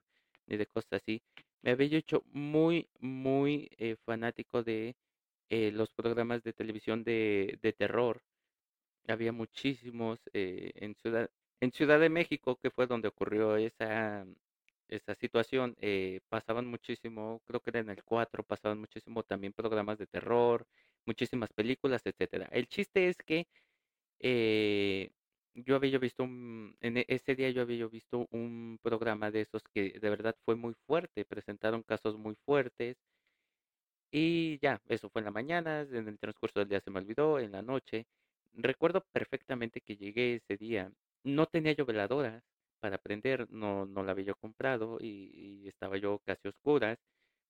ni 0.46 0.56
de 0.56 0.66
cosas 0.66 1.02
así. 1.02 1.22
Me 1.62 1.72
había 1.72 1.98
hecho 1.98 2.22
muy, 2.32 2.88
muy 3.00 3.68
eh, 3.78 3.96
fanático 4.04 4.62
de 4.62 4.96
eh, 5.50 5.72
los 5.72 5.90
programas 5.92 6.42
de 6.44 6.52
televisión 6.52 7.04
de, 7.04 7.58
de 7.62 7.72
terror. 7.72 8.22
Había 9.08 9.32
muchísimos 9.32 10.20
en 10.32 10.94
Ciudad, 10.96 11.30
en 11.60 11.72
Ciudad 11.72 12.00
de 12.00 12.08
México, 12.10 12.56
que 12.56 12.70
fue 12.70 12.86
donde 12.86 13.08
ocurrió 13.08 13.56
esa, 13.56 14.26
esa 14.96 15.14
situación, 15.14 15.76
pasaban 16.28 16.66
muchísimo, 16.66 17.40
creo 17.46 17.60
que 17.60 17.70
era 17.70 17.80
en 17.80 17.90
el 17.90 18.02
4, 18.04 18.44
pasaban 18.44 18.78
muchísimo 18.80 19.22
también 19.22 19.52
programas 19.52 19.98
de 19.98 20.06
terror, 20.06 20.66
muchísimas 21.06 21.52
películas, 21.52 22.02
etcétera. 22.04 22.48
El 22.52 22.66
chiste 22.68 23.08
es 23.08 23.16
que 23.18 23.46
eh, 24.20 25.10
yo 25.54 25.76
había 25.76 25.98
visto 25.98 26.24
en 26.24 26.96
e, 26.98 27.04
ese 27.08 27.34
día 27.34 27.50
yo 27.50 27.62
había 27.62 27.86
visto 27.88 28.26
un 28.30 28.78
programa 28.82 29.30
de 29.30 29.42
esos 29.42 29.62
que 29.74 29.98
de 30.00 30.10
verdad 30.10 30.36
fue 30.44 30.56
muy 30.56 30.74
fuerte, 30.86 31.24
presentaron 31.24 31.82
casos 31.82 32.16
muy 32.18 32.36
fuertes 32.46 32.96
y 34.10 34.58
ya, 34.60 34.80
eso 34.88 35.08
fue 35.10 35.20
en 35.20 35.24
la 35.26 35.30
mañana, 35.30 35.80
en 35.82 36.06
el 36.08 36.18
transcurso 36.18 36.60
del 36.60 36.68
día 36.68 36.80
se 36.80 36.90
me 36.90 36.98
olvidó, 37.00 37.38
en 37.40 37.52
la 37.52 37.62
noche. 37.62 38.06
Recuerdo 38.52 39.04
perfectamente 39.12 39.80
que 39.80 39.96
llegué 39.96 40.34
ese 40.36 40.56
día, 40.58 40.92
no 41.24 41.46
tenía 41.46 41.72
yo 41.72 41.86
veladoras 41.86 42.42
para 42.82 42.98
prender, 42.98 43.48
no, 43.50 43.86
no 43.86 44.04
la 44.04 44.12
había 44.12 44.26
yo 44.26 44.36
comprado 44.36 44.98
y, 45.00 45.62
y 45.64 45.68
estaba 45.68 45.98
yo 45.98 46.20
casi 46.26 46.48
oscuras 46.48 46.98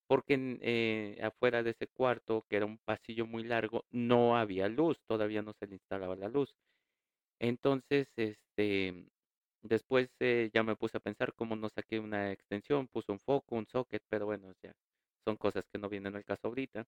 porque 0.07 0.59
eh, 0.61 1.19
afuera 1.23 1.63
de 1.63 1.71
ese 1.71 1.87
cuarto, 1.87 2.45
que 2.49 2.57
era 2.57 2.65
un 2.67 2.79
pasillo 2.79 3.25
muy 3.27 3.43
largo, 3.43 3.85
no 3.91 4.37
había 4.37 4.69
luz, 4.69 4.99
todavía 5.07 5.41
no 5.43 5.53
se 5.59 5.67
le 5.67 5.75
instalaba 5.75 6.15
la 6.15 6.29
luz. 6.29 6.55
Entonces, 7.39 8.07
este, 8.17 9.07
después 9.63 10.09
eh, 10.19 10.49
ya 10.53 10.63
me 10.63 10.75
puse 10.75 10.97
a 10.97 11.01
pensar 11.01 11.33
cómo 11.35 11.55
no 11.55 11.69
saqué 11.69 11.99
una 11.99 12.31
extensión, 12.31 12.87
puse 12.87 13.11
un 13.11 13.19
foco, 13.19 13.55
un 13.55 13.67
socket, 13.67 14.03
pero 14.09 14.25
bueno, 14.27 14.53
ya 14.63 14.73
son 15.25 15.37
cosas 15.37 15.65
que 15.71 15.79
no 15.79 15.89
vienen 15.89 16.15
al 16.15 16.25
caso 16.25 16.47
ahorita. 16.47 16.85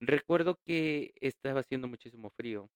Recuerdo 0.00 0.58
que 0.66 1.14
estaba 1.20 1.60
haciendo 1.60 1.88
muchísimo 1.88 2.30
frío. 2.30 2.70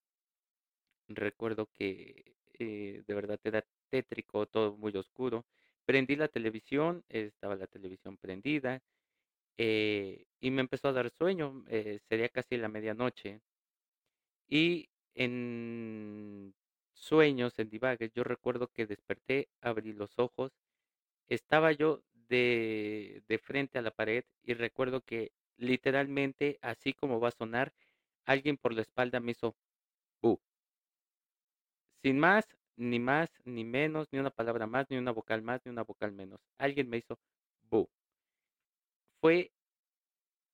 Recuerdo 1.08 1.68
que 1.72 2.36
eh, 2.58 3.02
de 3.06 3.14
verdad 3.14 3.38
era 3.44 3.64
tétrico, 3.96 4.46
todo 4.46 4.76
muy 4.76 4.92
oscuro. 4.96 5.46
Prendí 5.86 6.16
la 6.16 6.28
televisión, 6.28 7.04
estaba 7.08 7.56
la 7.56 7.66
televisión 7.66 8.16
prendida 8.18 8.80
eh, 9.58 10.26
y 10.40 10.50
me 10.50 10.62
empezó 10.62 10.88
a 10.88 10.92
dar 10.92 11.10
sueño, 11.10 11.64
eh, 11.68 12.00
sería 12.08 12.28
casi 12.30 12.56
la 12.58 12.68
medianoche. 12.68 13.40
Y 14.48 14.88
en 15.14 16.54
sueños, 16.94 17.58
en 17.58 17.70
divagues, 17.70 18.12
yo 18.14 18.24
recuerdo 18.24 18.68
que 18.68 18.86
desperté, 18.86 19.48
abrí 19.60 19.92
los 19.92 20.18
ojos, 20.18 20.52
estaba 21.28 21.72
yo 21.72 22.02
de, 22.28 23.22
de 23.28 23.38
frente 23.38 23.78
a 23.78 23.82
la 23.82 23.92
pared 23.92 24.24
y 24.44 24.54
recuerdo 24.54 25.02
que 25.02 25.32
literalmente, 25.58 26.58
así 26.62 26.92
como 26.94 27.20
va 27.20 27.28
a 27.28 27.32
sonar, 27.32 27.74
alguien 28.26 28.56
por 28.58 28.74
la 28.74 28.82
espalda 28.82 29.20
me 29.20 29.32
hizo 29.32 29.56
bu. 30.22 30.40
Sin 32.02 32.18
más, 32.18 32.46
ni 32.76 32.98
más, 33.00 33.30
ni 33.44 33.64
menos, 33.64 34.08
ni 34.12 34.18
una 34.18 34.30
palabra 34.30 34.66
más, 34.66 34.86
ni 34.90 34.96
una 34.98 35.12
vocal 35.12 35.42
más, 35.42 35.60
ni 35.64 35.70
una 35.72 35.82
vocal 35.84 36.12
menos. 36.12 36.40
Alguien 36.58 36.88
me 36.88 36.98
hizo 36.98 37.18
bu 37.62 37.88
fue 39.20 39.50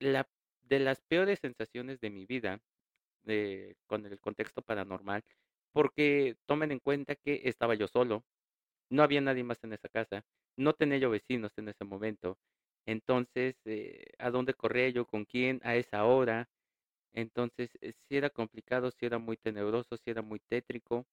la 0.00 0.28
de 0.62 0.78
las 0.80 1.00
peores 1.02 1.38
sensaciones 1.40 2.00
de 2.00 2.10
mi 2.10 2.26
vida, 2.26 2.60
eh, 3.26 3.74
con 3.86 4.06
el 4.06 4.20
contexto 4.20 4.62
paranormal, 4.62 5.22
porque 5.72 6.36
tomen 6.46 6.72
en 6.72 6.80
cuenta 6.80 7.16
que 7.16 7.42
estaba 7.46 7.74
yo 7.74 7.88
solo, 7.88 8.24
no 8.90 9.02
había 9.02 9.20
nadie 9.20 9.44
más 9.44 9.62
en 9.64 9.72
esa 9.74 9.88
casa, 9.90 10.24
no 10.56 10.74
tenía 10.74 10.98
yo 10.98 11.10
vecinos 11.10 11.52
en 11.58 11.68
ese 11.70 11.84
momento. 11.84 12.38
Entonces, 12.86 13.56
eh, 13.66 14.06
¿a 14.18 14.30
dónde 14.30 14.54
corría 14.54 14.90
yo? 14.90 15.06
¿Con 15.06 15.24
quién? 15.26 15.60
A 15.64 15.76
esa 15.76 16.04
hora. 16.06 16.48
Entonces, 17.14 17.70
eh, 17.80 17.92
si 18.08 18.16
era 18.16 18.30
complicado, 18.30 18.90
si 18.92 19.06
era 19.06 19.18
muy 19.18 19.36
tenebroso, 19.38 19.96
si 19.98 20.10
era 20.10 20.22
muy 20.22 20.40
tétrico. 20.48 21.06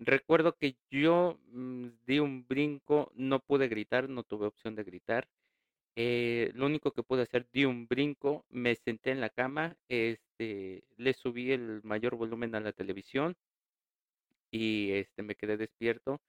Recuerdo 0.00 0.56
que 0.56 0.76
yo 0.90 1.38
mm, 1.52 1.88
di 2.06 2.18
un 2.20 2.46
brinco, 2.48 3.12
no 3.14 3.40
pude 3.40 3.68
gritar, 3.68 4.08
no 4.08 4.22
tuve 4.24 4.46
opción 4.46 4.74
de 4.74 4.82
gritar. 4.84 5.28
Eh, 5.96 6.52
lo 6.54 6.66
único 6.66 6.92
que 6.92 7.02
pude 7.04 7.22
hacer, 7.22 7.48
di 7.52 7.66
un 7.66 7.86
brinco, 7.88 8.46
me 8.50 8.74
senté 8.76 9.10
en 9.12 9.20
la 9.20 9.30
cama, 9.30 9.76
este, 9.88 10.84
le 10.96 11.14
subí 11.14 11.52
el 11.52 11.82
mayor 11.84 12.16
volumen 12.16 12.54
a 12.54 12.60
la 12.60 12.72
televisión 12.72 13.36
y 14.50 14.92
este, 14.92 15.22
me 15.22 15.34
quedé 15.36 15.56
despierto. 15.56 16.20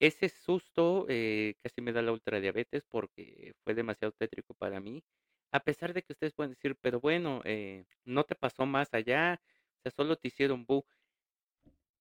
Ese 0.00 0.28
susto 0.30 1.06
eh, 1.08 1.56
casi 1.62 1.82
me 1.82 1.92
da 1.92 2.02
la 2.02 2.12
ultradiabetes 2.12 2.84
porque 2.86 3.54
fue 3.64 3.74
demasiado 3.74 4.12
tétrico 4.12 4.54
para 4.54 4.80
mí. 4.80 5.04
A 5.52 5.60
pesar 5.60 5.94
de 5.94 6.02
que 6.02 6.12
ustedes 6.14 6.34
pueden 6.34 6.52
decir, 6.52 6.76
pero 6.80 7.00
bueno, 7.00 7.42
eh, 7.44 7.86
no 8.04 8.24
te 8.24 8.34
pasó 8.36 8.66
más 8.66 8.94
allá, 8.94 9.40
o 9.78 9.82
sea, 9.82 9.92
solo 9.92 10.16
te 10.16 10.28
hicieron 10.28 10.66
bu. 10.66 10.84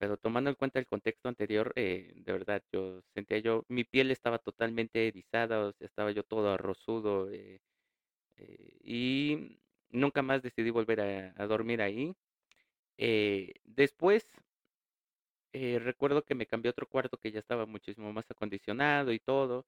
Pero 0.02 0.18
tomando 0.18 0.50
en 0.50 0.56
cuenta 0.56 0.80
el 0.80 0.88
contexto 0.88 1.30
anterior, 1.30 1.74
eh, 1.76 2.14
de 2.16 2.32
verdad, 2.34 2.64
yo 2.74 3.04
sentía 3.14 3.38
yo, 3.38 3.66
mi 3.70 3.84
piel 3.84 4.10
estaba 4.10 4.40
totalmente 4.40 5.08
erizada, 5.08 5.76
estaba 5.80 6.10
yo 6.12 6.24
todo 6.24 6.52
arrozudo 6.52 7.30
eh, 7.30 7.62
eh, 8.38 8.78
y 8.84 9.60
nunca 9.92 10.24
más 10.24 10.42
decidí 10.44 10.72
volver 10.72 11.02
a, 11.38 11.48
dormir 11.48 11.82
ahí. 11.84 12.16
después, 13.66 14.26
recuerdo 15.54 16.24
que 16.24 16.36
me 16.36 16.48
cambié 16.48 16.70
a 16.70 16.72
otro 16.72 16.88
cuarto 16.88 17.18
que 17.18 17.32
ya 17.32 17.40
estaba 17.40 17.66
muchísimo 17.68 18.12
más 18.14 18.26
acondicionado 18.32 19.12
y 19.14 19.20
todo. 19.20 19.68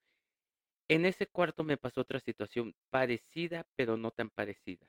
En 0.88 1.06
ese 1.06 1.28
cuarto 1.28 1.64
me 1.64 1.78
pasó 1.78 2.02
otra 2.02 2.20
situación 2.20 2.76
parecida, 2.90 3.68
pero 3.76 3.98
no 3.98 4.12
tan 4.12 4.30
parecida. 4.32 4.88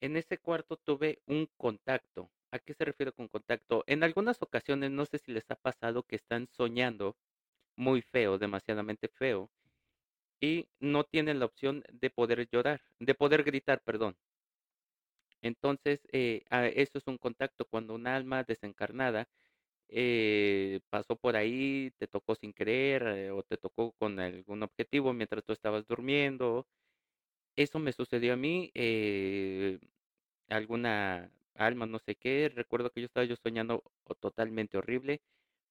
En 0.00 0.16
ese 0.16 0.38
cuarto 0.38 0.76
tuve 0.76 1.22
un 1.26 1.48
contacto. 1.56 2.30
¿A 2.50 2.58
qué 2.58 2.74
se 2.74 2.84
refiere 2.84 3.12
con 3.12 3.28
contacto? 3.28 3.84
En 3.86 4.02
algunas 4.02 4.40
ocasiones, 4.42 4.90
no 4.90 5.06
sé 5.06 5.18
si 5.18 5.32
les 5.32 5.50
ha 5.50 5.56
pasado 5.56 6.02
que 6.02 6.16
están 6.16 6.46
soñando 6.48 7.16
muy 7.76 8.02
feo, 8.02 8.38
demasiadamente 8.38 9.08
feo, 9.08 9.50
y 10.40 10.68
no 10.80 11.04
tienen 11.04 11.40
la 11.40 11.46
opción 11.46 11.84
de 11.92 12.10
poder 12.10 12.48
llorar, 12.50 12.82
de 13.00 13.14
poder 13.14 13.44
gritar, 13.44 13.82
perdón. 13.82 14.16
Entonces, 15.42 16.00
eh, 16.12 16.44
eso 16.74 16.98
es 16.98 17.06
un 17.06 17.18
contacto 17.18 17.64
cuando 17.64 17.94
un 17.94 18.06
alma 18.06 18.42
desencarnada 18.44 19.28
eh, 19.88 20.80
pasó 20.90 21.16
por 21.16 21.36
ahí, 21.36 21.92
te 21.98 22.08
tocó 22.08 22.34
sin 22.34 22.52
querer 22.52 23.02
eh, 23.08 23.30
o 23.30 23.42
te 23.42 23.56
tocó 23.56 23.92
con 23.92 24.20
algún 24.20 24.62
objetivo 24.62 25.12
mientras 25.14 25.44
tú 25.44 25.52
estabas 25.52 25.86
durmiendo. 25.86 26.66
Eso 27.56 27.78
me 27.80 27.92
sucedió 27.92 28.34
a 28.34 28.36
mí, 28.36 28.70
eh, 28.74 29.80
alguna 30.48 31.30
alma, 31.58 31.86
no 31.86 31.98
sé 31.98 32.16
qué. 32.16 32.50
Recuerdo 32.54 32.90
que 32.90 33.00
yo 33.02 33.06
estaba 33.06 33.24
yo 33.26 33.36
soñando 33.36 33.82
totalmente 34.20 34.78
horrible. 34.78 35.20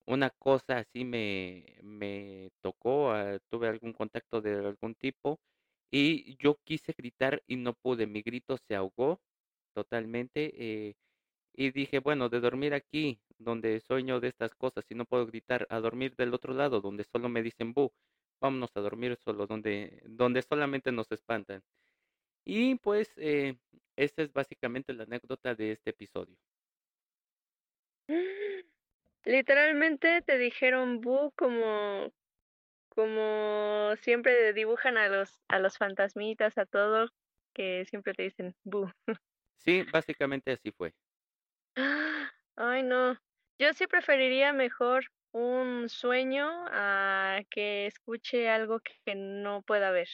Una 0.05 0.29
cosa 0.31 0.79
así 0.79 1.05
me, 1.05 1.79
me 1.83 2.51
tocó, 2.61 3.11
ah, 3.11 3.39
tuve 3.49 3.67
algún 3.67 3.93
contacto 3.93 4.41
de 4.41 4.55
algún 4.55 4.95
tipo 4.95 5.39
y 5.91 6.37
yo 6.37 6.59
quise 6.65 6.93
gritar 6.97 7.43
y 7.47 7.57
no 7.57 7.73
pude. 7.73 8.07
Mi 8.07 8.21
grito 8.23 8.57
se 8.57 8.75
ahogó 8.75 9.21
totalmente. 9.75 10.53
eh, 10.89 10.95
y 11.53 11.71
dije, 11.71 11.99
bueno, 11.99 12.29
de 12.29 12.39
dormir 12.39 12.73
aquí, 12.73 13.19
donde 13.39 13.79
sueño 13.81 14.19
de 14.19 14.27
estas 14.29 14.53
cosas 14.55 14.85
y 14.89 14.95
no 14.95 15.05
puedo 15.05 15.25
gritar, 15.27 15.65
a 15.69 15.79
dormir 15.79 16.15
del 16.15 16.33
otro 16.33 16.53
lado, 16.53 16.81
donde 16.81 17.03
solo 17.03 17.29
me 17.29 17.41
dicen 17.43 17.73
bu, 17.73 17.91
vámonos 18.41 18.71
a 18.75 18.81
dormir 18.81 19.17
solo, 19.23 19.47
donde, 19.47 20.01
donde 20.07 20.41
solamente 20.43 20.91
nos 20.91 21.11
espantan. 21.11 21.63
Y 22.45 22.75
pues, 22.75 23.11
eh, 23.17 23.57
esta 23.97 24.23
es 24.23 24.31
básicamente 24.33 24.93
la 24.93 25.03
anécdota 25.03 25.55
de 25.55 25.71
este 25.73 25.89
episodio. 25.91 26.37
Literalmente 29.25 30.21
te 30.21 30.37
dijeron 30.37 31.01
bu 31.01 31.31
como 31.35 32.11
como 32.89 33.95
siempre 33.97 34.53
dibujan 34.53 34.97
a 34.97 35.09
los 35.09 35.41
a 35.49 35.59
los 35.59 35.77
fantasmitas, 35.77 36.57
a 36.57 36.65
todo, 36.65 37.09
que 37.53 37.85
siempre 37.85 38.13
te 38.13 38.23
dicen 38.23 38.55
bu. 38.63 38.91
Sí, 39.57 39.83
básicamente 39.91 40.51
así 40.51 40.71
fue. 40.71 40.93
Ay, 42.55 42.83
no. 42.83 43.17
Yo 43.59 43.73
sí 43.73 43.87
preferiría 43.87 44.53
mejor 44.53 45.05
un 45.31 45.89
sueño 45.89 46.47
a 46.71 47.41
que 47.49 47.87
escuche 47.87 48.49
algo 48.49 48.79
que 48.79 49.15
no 49.15 49.61
pueda 49.61 49.91
ver. 49.91 50.07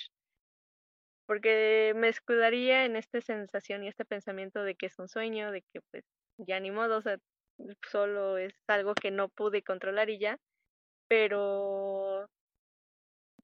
Porque 1.25 1.93
me 1.95 2.09
escudaría 2.09 2.85
en 2.85 2.95
esta 2.95 3.21
sensación 3.21 3.83
y 3.83 3.87
este 3.87 4.05
pensamiento 4.05 4.63
de 4.63 4.75
que 4.75 4.87
es 4.87 4.99
un 4.99 5.07
sueño, 5.07 5.51
de 5.51 5.61
que 5.61 5.81
pues 5.91 6.03
ya 6.37 6.59
ni 6.59 6.71
modo, 6.71 6.97
o 6.97 7.01
sea, 7.01 7.17
solo 7.89 8.37
es 8.37 8.53
algo 8.67 8.93
que 8.95 9.11
no 9.11 9.29
pude 9.29 9.63
controlar 9.63 10.09
y 10.09 10.19
ya. 10.19 10.37
Pero 11.07 12.27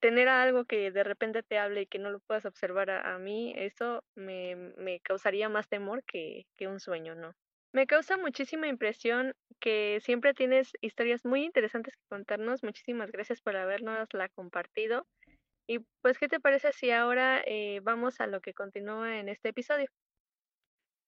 tener 0.00 0.28
algo 0.28 0.64
que 0.64 0.90
de 0.90 1.04
repente 1.04 1.42
te 1.42 1.58
hable 1.58 1.82
y 1.82 1.86
que 1.86 1.98
no 1.98 2.10
lo 2.10 2.20
puedas 2.20 2.46
observar 2.46 2.90
a, 2.90 3.14
a 3.14 3.18
mí, 3.18 3.52
eso 3.56 4.02
me, 4.14 4.56
me 4.76 5.00
causaría 5.00 5.48
más 5.48 5.68
temor 5.68 6.02
que, 6.04 6.46
que 6.56 6.68
un 6.68 6.80
sueño, 6.80 7.14
¿no? 7.14 7.34
Me 7.72 7.86
causa 7.86 8.16
muchísima 8.16 8.66
impresión 8.66 9.34
que 9.60 10.00
siempre 10.02 10.34
tienes 10.34 10.72
historias 10.80 11.24
muy 11.24 11.44
interesantes 11.44 11.94
que 11.94 12.02
contarnos. 12.08 12.64
Muchísimas 12.64 13.12
gracias 13.12 13.40
por 13.40 13.56
habernos 13.56 14.08
la 14.12 14.28
compartido. 14.28 15.06
Y 15.66 15.78
pues, 16.02 16.18
¿qué 16.18 16.28
te 16.28 16.40
parece 16.40 16.72
si 16.72 16.90
ahora 16.90 17.42
eh, 17.46 17.80
vamos 17.82 18.20
a 18.20 18.26
lo 18.26 18.40
que 18.42 18.52
continúa 18.54 19.18
en 19.18 19.28
este 19.30 19.48
episodio? 19.50 19.86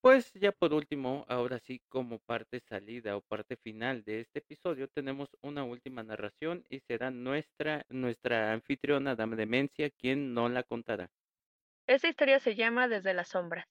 Pues 0.01 0.31
ya 0.33 0.51
por 0.51 0.71
último, 0.73 1.25
ahora 1.27 1.59
sí 1.59 1.81
como 1.89 2.19
parte 2.19 2.59
salida 2.59 3.17
o 3.17 3.21
parte 3.21 3.57
final 3.57 4.03
de 4.03 4.19
este 4.19 4.39
episodio, 4.39 4.87
tenemos 4.87 5.35
una 5.41 5.63
última 5.63 6.03
narración 6.03 6.63
y 6.69 6.79
será 6.81 7.09
nuestra, 7.09 7.85
nuestra 7.89 8.53
anfitriona 8.53 9.15
Dame 9.15 9.35
Demencia 9.35 9.89
quien 9.89 10.33
no 10.35 10.47
la 10.47 10.61
contará. 10.63 11.09
Esta 11.87 12.09
historia 12.09 12.41
se 12.41 12.55
llama 12.55 12.89
Desde 12.89 13.13
las 13.13 13.29
sombras. 13.29 13.67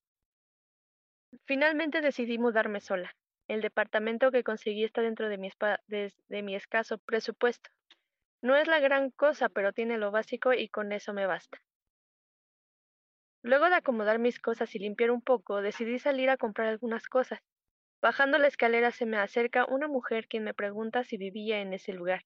Finalmente 1.47 2.01
decidí 2.01 2.37
mudarme 2.37 2.81
sola. 2.81 3.13
El 3.47 3.61
departamento 3.61 4.33
que 4.33 4.43
conseguí 4.43 4.83
está 4.83 5.03
dentro 5.03 5.29
de 5.29 5.39
mi, 5.39 5.51
de, 5.87 6.13
de 6.27 6.43
mi 6.43 6.57
escaso 6.57 6.99
presupuesto. 6.99 7.71
No 8.43 8.57
es 8.57 8.67
la 8.67 8.81
gran 8.81 9.11
cosa, 9.11 9.49
pero 9.49 9.73
tiene 9.73 9.99
lo 9.99 10.11
básico 10.11 10.53
y 10.53 10.69
con 10.69 10.93
eso 10.93 11.13
me 11.13 11.27
basta. 11.27 11.59
Luego 13.45 13.69
de 13.69 13.77
acomodar 13.77 14.19
mis 14.19 14.41
cosas 14.41 14.75
y 14.75 14.81
limpiar 14.81 15.13
un 15.13 15.23
poco, 15.23 15.63
decidí 15.63 15.99
salir 15.99 16.29
a 16.29 16.37
comprar 16.37 16.69
algunas 16.69 17.09
cosas. 17.09 17.41
Bajando 18.01 18.39
la 18.39 18.49
escalera 18.49 18.91
se 18.91 19.07
me 19.07 19.17
acerca 19.17 19.65
una 19.67 19.87
mujer 19.87 20.27
quien 20.27 20.43
me 20.43 20.55
pregunta 20.55 21.05
si 21.05 21.17
vivía 21.17 21.61
en 21.61 21.73
ese 21.73 21.93
lugar. 21.93 22.23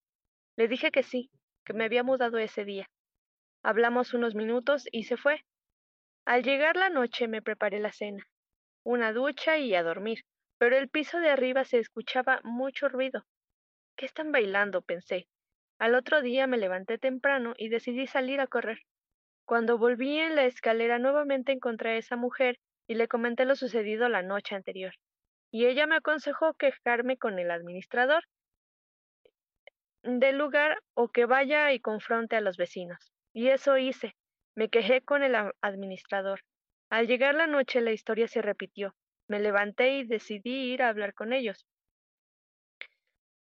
Le 0.56 0.68
dije 0.68 0.90
que 0.90 1.02
sí, 1.02 1.30
que 1.64 1.74
me 1.74 1.84
había 1.84 2.02
mudado 2.02 2.38
ese 2.38 2.64
día. 2.64 2.88
Hablamos 3.62 4.14
unos 4.14 4.34
minutos 4.34 4.86
y 4.92 5.04
se 5.04 5.18
fue. 5.18 5.44
Al 6.24 6.42
llegar 6.42 6.76
la 6.76 6.88
noche 6.88 7.28
me 7.28 7.42
preparé 7.42 7.78
la 7.78 7.92
cena, 7.92 8.26
una 8.84 9.12
ducha 9.12 9.58
y 9.58 9.74
a 9.74 9.82
dormir, 9.82 10.24
pero 10.58 10.76
el 10.76 10.88
piso 10.88 11.18
de 11.18 11.30
arriba 11.30 11.64
se 11.64 11.78
escuchaba 11.78 12.40
mucho 12.42 12.88
ruido. 12.88 13.26
¿Qué 13.96 14.06
están 14.06 14.32
bailando? 14.32 14.80
pensé. 14.80 15.26
Al 15.78 15.94
otro 15.94 16.22
día 16.22 16.46
me 16.46 16.56
levanté 16.56 16.98
temprano 16.98 17.54
y 17.56 17.68
decidí 17.68 18.06
salir 18.06 18.40
a 18.40 18.46
correr. 18.46 18.78
Cuando 19.44 19.78
volví 19.78 20.18
en 20.18 20.34
la 20.34 20.44
escalera 20.44 20.98
nuevamente 20.98 21.52
encontré 21.52 21.90
a 21.90 21.96
esa 21.96 22.16
mujer 22.16 22.58
y 22.88 22.94
le 22.94 23.08
comenté 23.08 23.44
lo 23.44 23.56
sucedido 23.56 24.08
la 24.08 24.22
noche 24.22 24.54
anterior. 24.54 24.94
Y 25.52 25.66
ella 25.66 25.86
me 25.86 25.96
aconsejó 25.96 26.54
quejarme 26.54 27.16
con 27.16 27.38
el 27.38 27.50
administrador 27.50 28.24
del 30.02 30.38
lugar 30.38 30.78
o 30.94 31.08
que 31.08 31.26
vaya 31.26 31.72
y 31.72 31.80
confronte 31.80 32.36
a 32.36 32.40
los 32.40 32.56
vecinos. 32.56 33.12
Y 33.32 33.48
eso 33.48 33.76
hice. 33.76 34.14
Me 34.54 34.68
quejé 34.68 35.02
con 35.02 35.22
el 35.22 35.34
administrador. 35.60 36.40
Al 36.90 37.06
llegar 37.06 37.34
la 37.34 37.46
noche 37.46 37.80
la 37.80 37.92
historia 37.92 38.28
se 38.28 38.40
repitió. 38.40 38.94
Me 39.28 39.40
levanté 39.40 39.98
y 39.98 40.04
decidí 40.04 40.72
ir 40.72 40.82
a 40.82 40.88
hablar 40.88 41.12
con 41.12 41.32
ellos. 41.32 41.66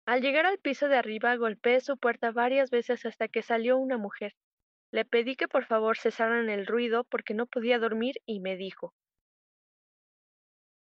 Al 0.06 0.20
llegar 0.22 0.46
al 0.46 0.58
piso 0.58 0.88
de 0.88 0.96
arriba 0.96 1.34
golpeé 1.36 1.80
su 1.80 1.98
puerta 1.98 2.30
varias 2.30 2.70
veces 2.70 3.04
hasta 3.04 3.26
que 3.26 3.42
salió 3.42 3.76
una 3.76 3.98
mujer. 3.98 4.34
Le 4.92 5.04
pedí 5.04 5.34
que 5.34 5.48
por 5.48 5.64
favor 5.64 5.98
cesaran 5.98 6.48
el 6.48 6.66
ruido 6.66 7.02
porque 7.02 7.34
no 7.34 7.46
podía 7.46 7.80
dormir 7.80 8.14
y 8.24 8.38
me 8.38 8.56
dijo 8.56 8.94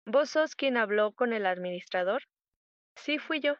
¿Vos 0.05 0.29
sos 0.29 0.55
quien 0.55 0.77
habló 0.77 1.13
con 1.13 1.33
el 1.33 1.47
administrador? 1.47 2.25
Sí, 2.97 3.19
fui 3.19 3.41
yo. 3.41 3.57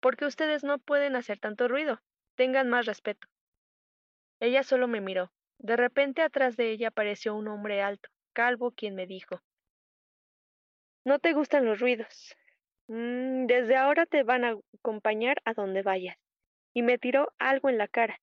Porque 0.00 0.26
ustedes 0.26 0.62
no 0.62 0.78
pueden 0.78 1.16
hacer 1.16 1.38
tanto 1.40 1.66
ruido. 1.66 2.02
Tengan 2.36 2.68
más 2.68 2.84
respeto. 2.84 3.26
Ella 4.38 4.62
solo 4.62 4.86
me 4.86 5.00
miró. 5.00 5.32
De 5.56 5.76
repente 5.76 6.20
atrás 6.20 6.56
de 6.58 6.70
ella 6.70 6.88
apareció 6.88 7.34
un 7.34 7.48
hombre 7.48 7.82
alto, 7.82 8.10
calvo, 8.34 8.70
quien 8.72 8.94
me 8.94 9.06
dijo 9.06 9.42
No 11.04 11.18
te 11.18 11.32
gustan 11.32 11.64
los 11.64 11.80
ruidos. 11.80 12.36
Mm, 12.88 13.46
desde 13.46 13.76
ahora 13.76 14.06
te 14.06 14.22
van 14.22 14.44
a 14.44 14.56
acompañar 14.78 15.40
a 15.44 15.52
donde 15.54 15.82
vayas. 15.82 16.16
Y 16.74 16.82
me 16.82 16.98
tiró 16.98 17.32
algo 17.38 17.68
en 17.68 17.78
la 17.78 17.88
cara. 17.88 18.18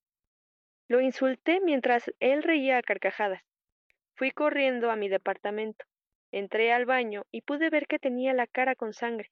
Lo 0.88 1.00
insulté 1.00 1.60
mientras 1.60 2.12
él 2.20 2.42
reía 2.42 2.78
a 2.78 2.82
carcajadas. 2.82 3.42
Fui 4.14 4.30
corriendo 4.30 4.90
a 4.90 4.96
mi 4.96 5.08
departamento. 5.08 5.84
Entré 6.32 6.72
al 6.72 6.84
baño 6.84 7.24
y 7.30 7.42
pude 7.42 7.70
ver 7.70 7.86
que 7.86 7.98
tenía 7.98 8.32
la 8.34 8.46
cara 8.46 8.74
con 8.74 8.92
sangre. 8.92 9.30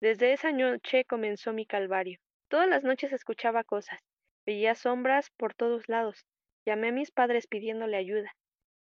Desde 0.00 0.32
esa 0.32 0.52
noche 0.52 1.04
comenzó 1.04 1.52
mi 1.52 1.66
calvario. 1.66 2.18
Todas 2.48 2.68
las 2.68 2.84
noches 2.84 3.12
escuchaba 3.12 3.64
cosas. 3.64 4.00
Veía 4.46 4.74
sombras 4.74 5.30
por 5.36 5.54
todos 5.54 5.88
lados. 5.88 6.26
Llamé 6.64 6.88
a 6.88 6.92
mis 6.92 7.10
padres 7.10 7.46
pidiéndole 7.46 7.96
ayuda. 7.96 8.34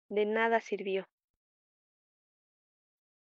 De 0.09 0.25
nada 0.25 0.61
sirvió. 0.61 1.07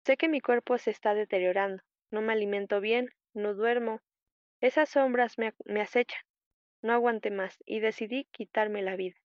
Sé 0.05 0.17
que 0.17 0.29
mi 0.29 0.41
cuerpo 0.41 0.79
se 0.79 0.91
está 0.91 1.15
deteriorando. 1.15 1.83
No 2.11 2.23
me 2.23 2.33
alimento 2.33 2.81
bien, 2.81 3.11
no 3.35 3.55
duermo. 3.55 4.01
Esas 4.61 4.89
sombras 4.89 5.39
me, 5.39 5.55
me 5.65 5.81
acechan. 5.81 6.21
No 6.83 6.93
aguanté 6.93 7.31
más 7.31 7.59
y 7.67 7.81
decidí 7.81 8.25
quitarme 8.33 8.83
la 8.83 8.97
vida. 8.97 9.17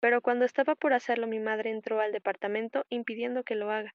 Pero 0.00 0.22
cuando 0.22 0.44
estaba 0.44 0.74
por 0.74 0.92
hacerlo 0.92 1.26
mi 1.26 1.40
madre 1.40 1.70
entró 1.70 2.00
al 2.00 2.12
departamento 2.12 2.84
impidiendo 2.88 3.44
que 3.44 3.54
lo 3.54 3.70
haga 3.70 3.94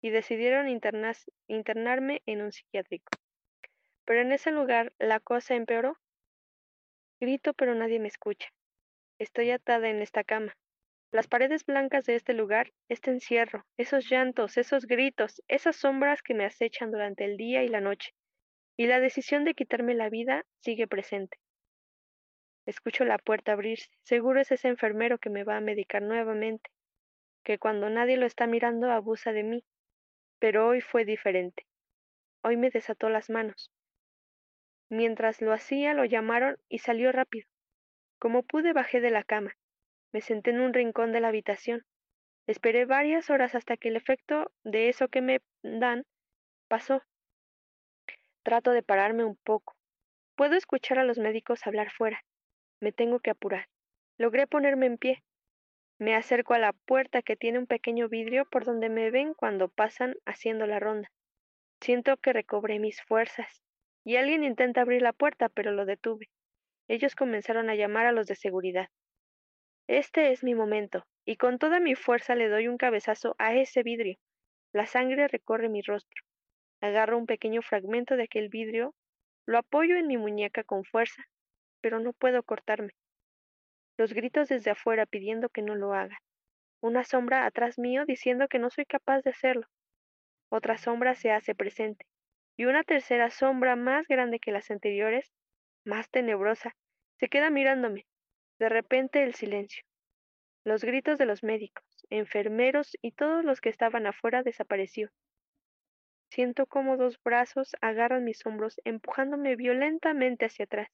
y 0.00 0.10
decidieron 0.10 0.68
internarme 0.68 2.22
en 2.26 2.42
un 2.42 2.52
psiquiátrico. 2.52 3.10
Pero 4.04 4.20
en 4.20 4.32
ese 4.32 4.50
lugar 4.50 4.92
la 4.98 5.20
cosa 5.20 5.54
empeoró. 5.54 5.96
Grito 7.20 7.54
pero 7.54 7.74
nadie 7.74 8.00
me 8.00 8.08
escucha. 8.08 8.48
Estoy 9.18 9.50
atada 9.50 9.88
en 9.88 10.02
esta 10.02 10.24
cama. 10.24 10.56
Las 11.12 11.28
paredes 11.28 11.66
blancas 11.66 12.06
de 12.06 12.14
este 12.14 12.32
lugar, 12.32 12.72
este 12.88 13.10
encierro, 13.10 13.66
esos 13.76 14.08
llantos, 14.08 14.56
esos 14.56 14.86
gritos, 14.86 15.42
esas 15.46 15.76
sombras 15.76 16.22
que 16.22 16.32
me 16.32 16.46
acechan 16.46 16.90
durante 16.90 17.26
el 17.26 17.36
día 17.36 17.62
y 17.62 17.68
la 17.68 17.82
noche. 17.82 18.14
Y 18.78 18.86
la 18.86 18.98
decisión 18.98 19.44
de 19.44 19.52
quitarme 19.52 19.94
la 19.94 20.08
vida 20.08 20.46
sigue 20.60 20.86
presente. 20.86 21.38
Escucho 22.64 23.04
la 23.04 23.18
puerta 23.18 23.52
abrirse. 23.52 23.90
Seguro 24.04 24.40
es 24.40 24.52
ese 24.52 24.68
enfermero 24.68 25.18
que 25.18 25.28
me 25.28 25.44
va 25.44 25.58
a 25.58 25.60
medicar 25.60 26.00
nuevamente, 26.00 26.70
que 27.44 27.58
cuando 27.58 27.90
nadie 27.90 28.16
lo 28.16 28.24
está 28.24 28.46
mirando 28.46 28.90
abusa 28.90 29.32
de 29.32 29.42
mí. 29.42 29.64
Pero 30.38 30.66
hoy 30.66 30.80
fue 30.80 31.04
diferente. 31.04 31.66
Hoy 32.42 32.56
me 32.56 32.70
desató 32.70 33.10
las 33.10 33.28
manos. 33.28 33.70
Mientras 34.88 35.42
lo 35.42 35.52
hacía, 35.52 35.92
lo 35.92 36.06
llamaron 36.06 36.56
y 36.70 36.78
salió 36.78 37.12
rápido. 37.12 37.46
Como 38.18 38.44
pude, 38.44 38.72
bajé 38.72 39.02
de 39.02 39.10
la 39.10 39.24
cama. 39.24 39.54
Me 40.12 40.20
senté 40.20 40.50
en 40.50 40.60
un 40.60 40.74
rincón 40.74 41.12
de 41.12 41.20
la 41.20 41.28
habitación. 41.28 41.84
Esperé 42.46 42.84
varias 42.84 43.30
horas 43.30 43.54
hasta 43.54 43.76
que 43.76 43.88
el 43.88 43.96
efecto 43.96 44.52
de 44.62 44.88
eso 44.88 45.08
que 45.08 45.22
me 45.22 45.40
dan 45.62 46.04
pasó. 46.68 47.02
Trato 48.42 48.72
de 48.72 48.82
pararme 48.82 49.24
un 49.24 49.36
poco. 49.36 49.74
Puedo 50.36 50.56
escuchar 50.56 50.98
a 50.98 51.04
los 51.04 51.18
médicos 51.18 51.66
hablar 51.66 51.90
fuera. 51.90 52.24
Me 52.80 52.92
tengo 52.92 53.20
que 53.20 53.30
apurar. 53.30 53.68
Logré 54.18 54.46
ponerme 54.46 54.86
en 54.86 54.98
pie. 54.98 55.22
Me 55.98 56.16
acerco 56.16 56.54
a 56.54 56.58
la 56.58 56.72
puerta 56.72 57.22
que 57.22 57.36
tiene 57.36 57.58
un 57.58 57.66
pequeño 57.66 58.08
vidrio 58.08 58.44
por 58.46 58.64
donde 58.64 58.88
me 58.88 59.10
ven 59.10 59.34
cuando 59.34 59.68
pasan 59.68 60.16
haciendo 60.26 60.66
la 60.66 60.80
ronda. 60.80 61.10
Siento 61.80 62.16
que 62.16 62.32
recobré 62.32 62.80
mis 62.80 63.00
fuerzas. 63.02 63.62
Y 64.04 64.16
alguien 64.16 64.42
intenta 64.42 64.80
abrir 64.80 65.00
la 65.00 65.12
puerta, 65.12 65.48
pero 65.48 65.70
lo 65.70 65.86
detuve. 65.86 66.28
Ellos 66.88 67.14
comenzaron 67.14 67.70
a 67.70 67.76
llamar 67.76 68.06
a 68.06 68.12
los 68.12 68.26
de 68.26 68.34
seguridad. 68.34 68.88
Este 69.92 70.32
es 70.32 70.42
mi 70.42 70.54
momento, 70.54 71.04
y 71.26 71.36
con 71.36 71.58
toda 71.58 71.78
mi 71.78 71.94
fuerza 71.94 72.34
le 72.34 72.48
doy 72.48 72.66
un 72.66 72.78
cabezazo 72.78 73.34
a 73.36 73.54
ese 73.54 73.82
vidrio. 73.82 74.16
La 74.72 74.86
sangre 74.86 75.28
recorre 75.28 75.68
mi 75.68 75.82
rostro. 75.82 76.24
Agarro 76.80 77.18
un 77.18 77.26
pequeño 77.26 77.60
fragmento 77.60 78.16
de 78.16 78.22
aquel 78.22 78.48
vidrio, 78.48 78.94
lo 79.44 79.58
apoyo 79.58 79.96
en 79.96 80.06
mi 80.06 80.16
muñeca 80.16 80.64
con 80.64 80.84
fuerza, 80.84 81.22
pero 81.82 82.00
no 82.00 82.14
puedo 82.14 82.42
cortarme. 82.42 82.94
Los 83.98 84.14
gritos 84.14 84.48
desde 84.48 84.70
afuera 84.70 85.04
pidiendo 85.04 85.50
que 85.50 85.60
no 85.60 85.74
lo 85.74 85.92
haga. 85.92 86.22
Una 86.80 87.04
sombra 87.04 87.44
atrás 87.44 87.78
mío 87.78 88.06
diciendo 88.06 88.48
que 88.48 88.58
no 88.58 88.70
soy 88.70 88.86
capaz 88.86 89.20
de 89.20 89.32
hacerlo. 89.32 89.66
Otra 90.48 90.78
sombra 90.78 91.14
se 91.14 91.32
hace 91.32 91.54
presente, 91.54 92.06
y 92.56 92.64
una 92.64 92.82
tercera 92.82 93.28
sombra 93.28 93.76
más 93.76 94.08
grande 94.08 94.38
que 94.38 94.52
las 94.52 94.70
anteriores, 94.70 95.34
más 95.84 96.08
tenebrosa, 96.08 96.74
se 97.20 97.28
queda 97.28 97.50
mirándome. 97.50 98.06
De 98.62 98.68
repente 98.68 99.24
el 99.24 99.34
silencio. 99.34 99.82
Los 100.62 100.84
gritos 100.84 101.18
de 101.18 101.26
los 101.26 101.42
médicos, 101.42 101.84
enfermeros 102.10 102.96
y 103.02 103.10
todos 103.10 103.44
los 103.44 103.60
que 103.60 103.70
estaban 103.70 104.06
afuera 104.06 104.44
desapareció. 104.44 105.10
Siento 106.30 106.66
como 106.66 106.96
dos 106.96 107.20
brazos 107.24 107.74
agarran 107.80 108.22
mis 108.22 108.46
hombros, 108.46 108.80
empujándome 108.84 109.56
violentamente 109.56 110.44
hacia 110.44 110.66
atrás. 110.66 110.88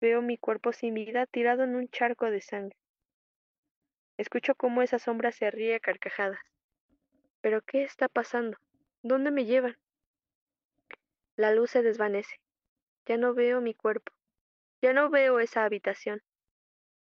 Veo 0.00 0.22
mi 0.22 0.38
cuerpo 0.38 0.72
sin 0.72 0.94
vida 0.94 1.26
tirado 1.26 1.64
en 1.64 1.74
un 1.74 1.88
charco 1.88 2.30
de 2.30 2.40
sangre. 2.40 2.76
Escucho 4.16 4.54
cómo 4.54 4.82
esa 4.82 5.00
sombra 5.00 5.32
se 5.32 5.50
ríe 5.50 5.74
a 5.74 5.80
carcajadas. 5.80 6.38
¿Pero 7.40 7.62
qué 7.62 7.82
está 7.82 8.08
pasando? 8.08 8.58
¿Dónde 9.02 9.32
me 9.32 9.44
llevan? 9.44 9.76
La 11.34 11.50
luz 11.52 11.72
se 11.72 11.82
desvanece. 11.82 12.36
Ya 13.06 13.16
no 13.16 13.34
veo 13.34 13.60
mi 13.60 13.74
cuerpo. 13.74 14.12
Ya 14.80 14.92
no 14.92 15.10
veo 15.10 15.40
esa 15.40 15.64
habitación. 15.64 16.22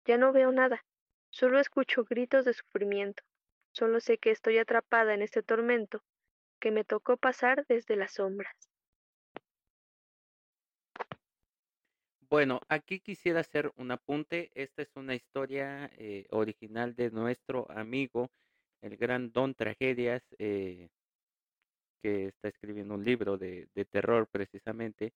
Ya 0.05 0.17
no 0.17 0.31
veo 0.31 0.51
nada. 0.51 0.85
Solo 1.31 1.59
escucho 1.59 2.03
gritos 2.05 2.45
de 2.45 2.53
sufrimiento. 2.53 3.23
Solo 3.71 3.99
sé 3.99 4.17
que 4.17 4.31
estoy 4.31 4.57
atrapada 4.57 5.13
en 5.13 5.21
este 5.21 5.43
tormento 5.43 6.01
que 6.61 6.71
me 6.71 6.83
tocó 6.83 7.17
pasar 7.17 7.65
desde 7.67 7.95
las 7.95 8.13
sombras. 8.13 8.55
Bueno, 12.29 12.61
aquí 12.69 12.99
quisiera 12.99 13.41
hacer 13.41 13.71
un 13.75 13.91
apunte. 13.91 14.51
Esta 14.55 14.81
es 14.81 14.95
una 14.95 15.15
historia 15.15 15.91
eh, 15.97 16.25
original 16.31 16.95
de 16.95 17.11
nuestro 17.11 17.69
amigo, 17.69 18.29
el 18.81 18.97
gran 18.97 19.31
Don 19.31 19.53
Tragedias, 19.53 20.23
eh, 20.39 20.89
que 22.01 22.27
está 22.27 22.47
escribiendo 22.47 22.93
un 22.93 23.03
libro 23.03 23.37
de, 23.37 23.67
de 23.73 23.85
terror 23.85 24.27
precisamente. 24.31 25.13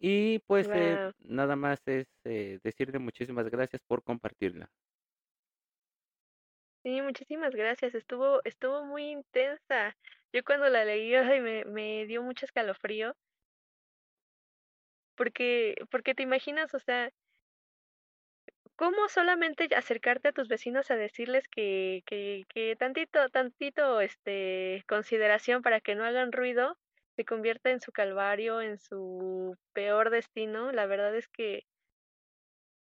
Y 0.00 0.38
pues 0.40 0.68
eh, 0.72 1.12
nada 1.20 1.56
más 1.56 1.80
es 1.86 2.06
decirle 2.24 2.98
muchísimas 2.98 3.48
gracias 3.48 3.82
por 3.86 4.02
compartirla. 4.02 4.70
Sí, 6.84 7.02
muchísimas 7.02 7.54
gracias. 7.54 7.94
Estuvo, 7.94 8.40
estuvo 8.44 8.84
muy 8.84 9.10
intensa. 9.10 9.96
Yo 10.32 10.42
cuando 10.44 10.68
la 10.68 10.84
leí 10.84 11.12
me, 11.40 11.64
me 11.64 12.06
dio 12.06 12.22
mucho 12.22 12.46
escalofrío. 12.46 13.14
Porque, 15.16 15.74
porque 15.90 16.14
te 16.14 16.22
imaginas, 16.22 16.72
o 16.74 16.78
sea, 16.78 17.10
¿cómo 18.76 19.08
solamente 19.08 19.68
acercarte 19.74 20.28
a 20.28 20.32
tus 20.32 20.48
vecinos 20.48 20.90
a 20.90 20.96
decirles 20.96 21.48
que, 21.48 22.02
que, 22.06 22.44
que 22.48 22.76
tantito, 22.76 23.28
tantito, 23.30 24.00
este, 24.00 24.84
consideración 24.88 25.62
para 25.62 25.80
que 25.80 25.96
no 25.96 26.04
hagan 26.04 26.30
ruido 26.32 26.78
se 27.18 27.24
convierta 27.24 27.70
en 27.70 27.80
su 27.80 27.90
calvario, 27.90 28.60
en 28.60 28.78
su 28.78 29.56
peor 29.72 30.10
destino? 30.10 30.70
La 30.70 30.86
verdad 30.86 31.16
es 31.16 31.26
que 31.26 31.64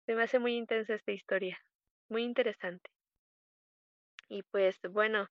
se 0.07 0.15
me 0.15 0.23
hace 0.23 0.39
muy 0.39 0.55
intensa 0.55 0.95
esta 0.95 1.11
historia, 1.11 1.59
muy 2.09 2.23
interesante. 2.23 2.89
Y 4.29 4.45
pues 4.45 4.79
bueno, 4.89 5.27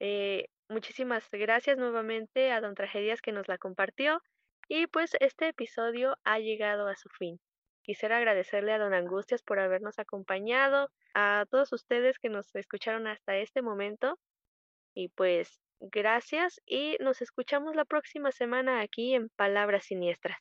eh, 0.00 0.48
muchísimas 0.68 1.30
gracias 1.30 1.78
nuevamente 1.78 2.50
a 2.50 2.60
Don 2.60 2.74
Tragedias 2.74 3.22
que 3.22 3.30
nos 3.30 3.46
la 3.46 3.58
compartió. 3.58 4.20
Y 4.68 4.88
pues 4.88 5.12
este 5.20 5.46
episodio 5.46 6.16
ha 6.24 6.40
llegado 6.40 6.88
a 6.88 6.96
su 6.96 7.08
fin. 7.10 7.38
Quisiera 7.82 8.16
agradecerle 8.16 8.72
a 8.72 8.78
Don 8.78 8.92
Angustias 8.92 9.44
por 9.44 9.60
habernos 9.60 10.00
acompañado, 10.00 10.88
a 11.14 11.46
todos 11.48 11.72
ustedes 11.72 12.18
que 12.18 12.28
nos 12.28 12.52
escucharon 12.56 13.06
hasta 13.06 13.36
este 13.36 13.62
momento. 13.62 14.18
Y 14.94 15.10
pues 15.10 15.60
gracias 15.90 16.60
y 16.66 16.96
nos 17.00 17.22
escuchamos 17.22 17.74
la 17.74 17.84
próxima 17.84 18.32
semana 18.32 18.80
aquí 18.80 19.14
en 19.14 19.28
Palabras 19.30 19.86
Siniestras. 19.86 20.38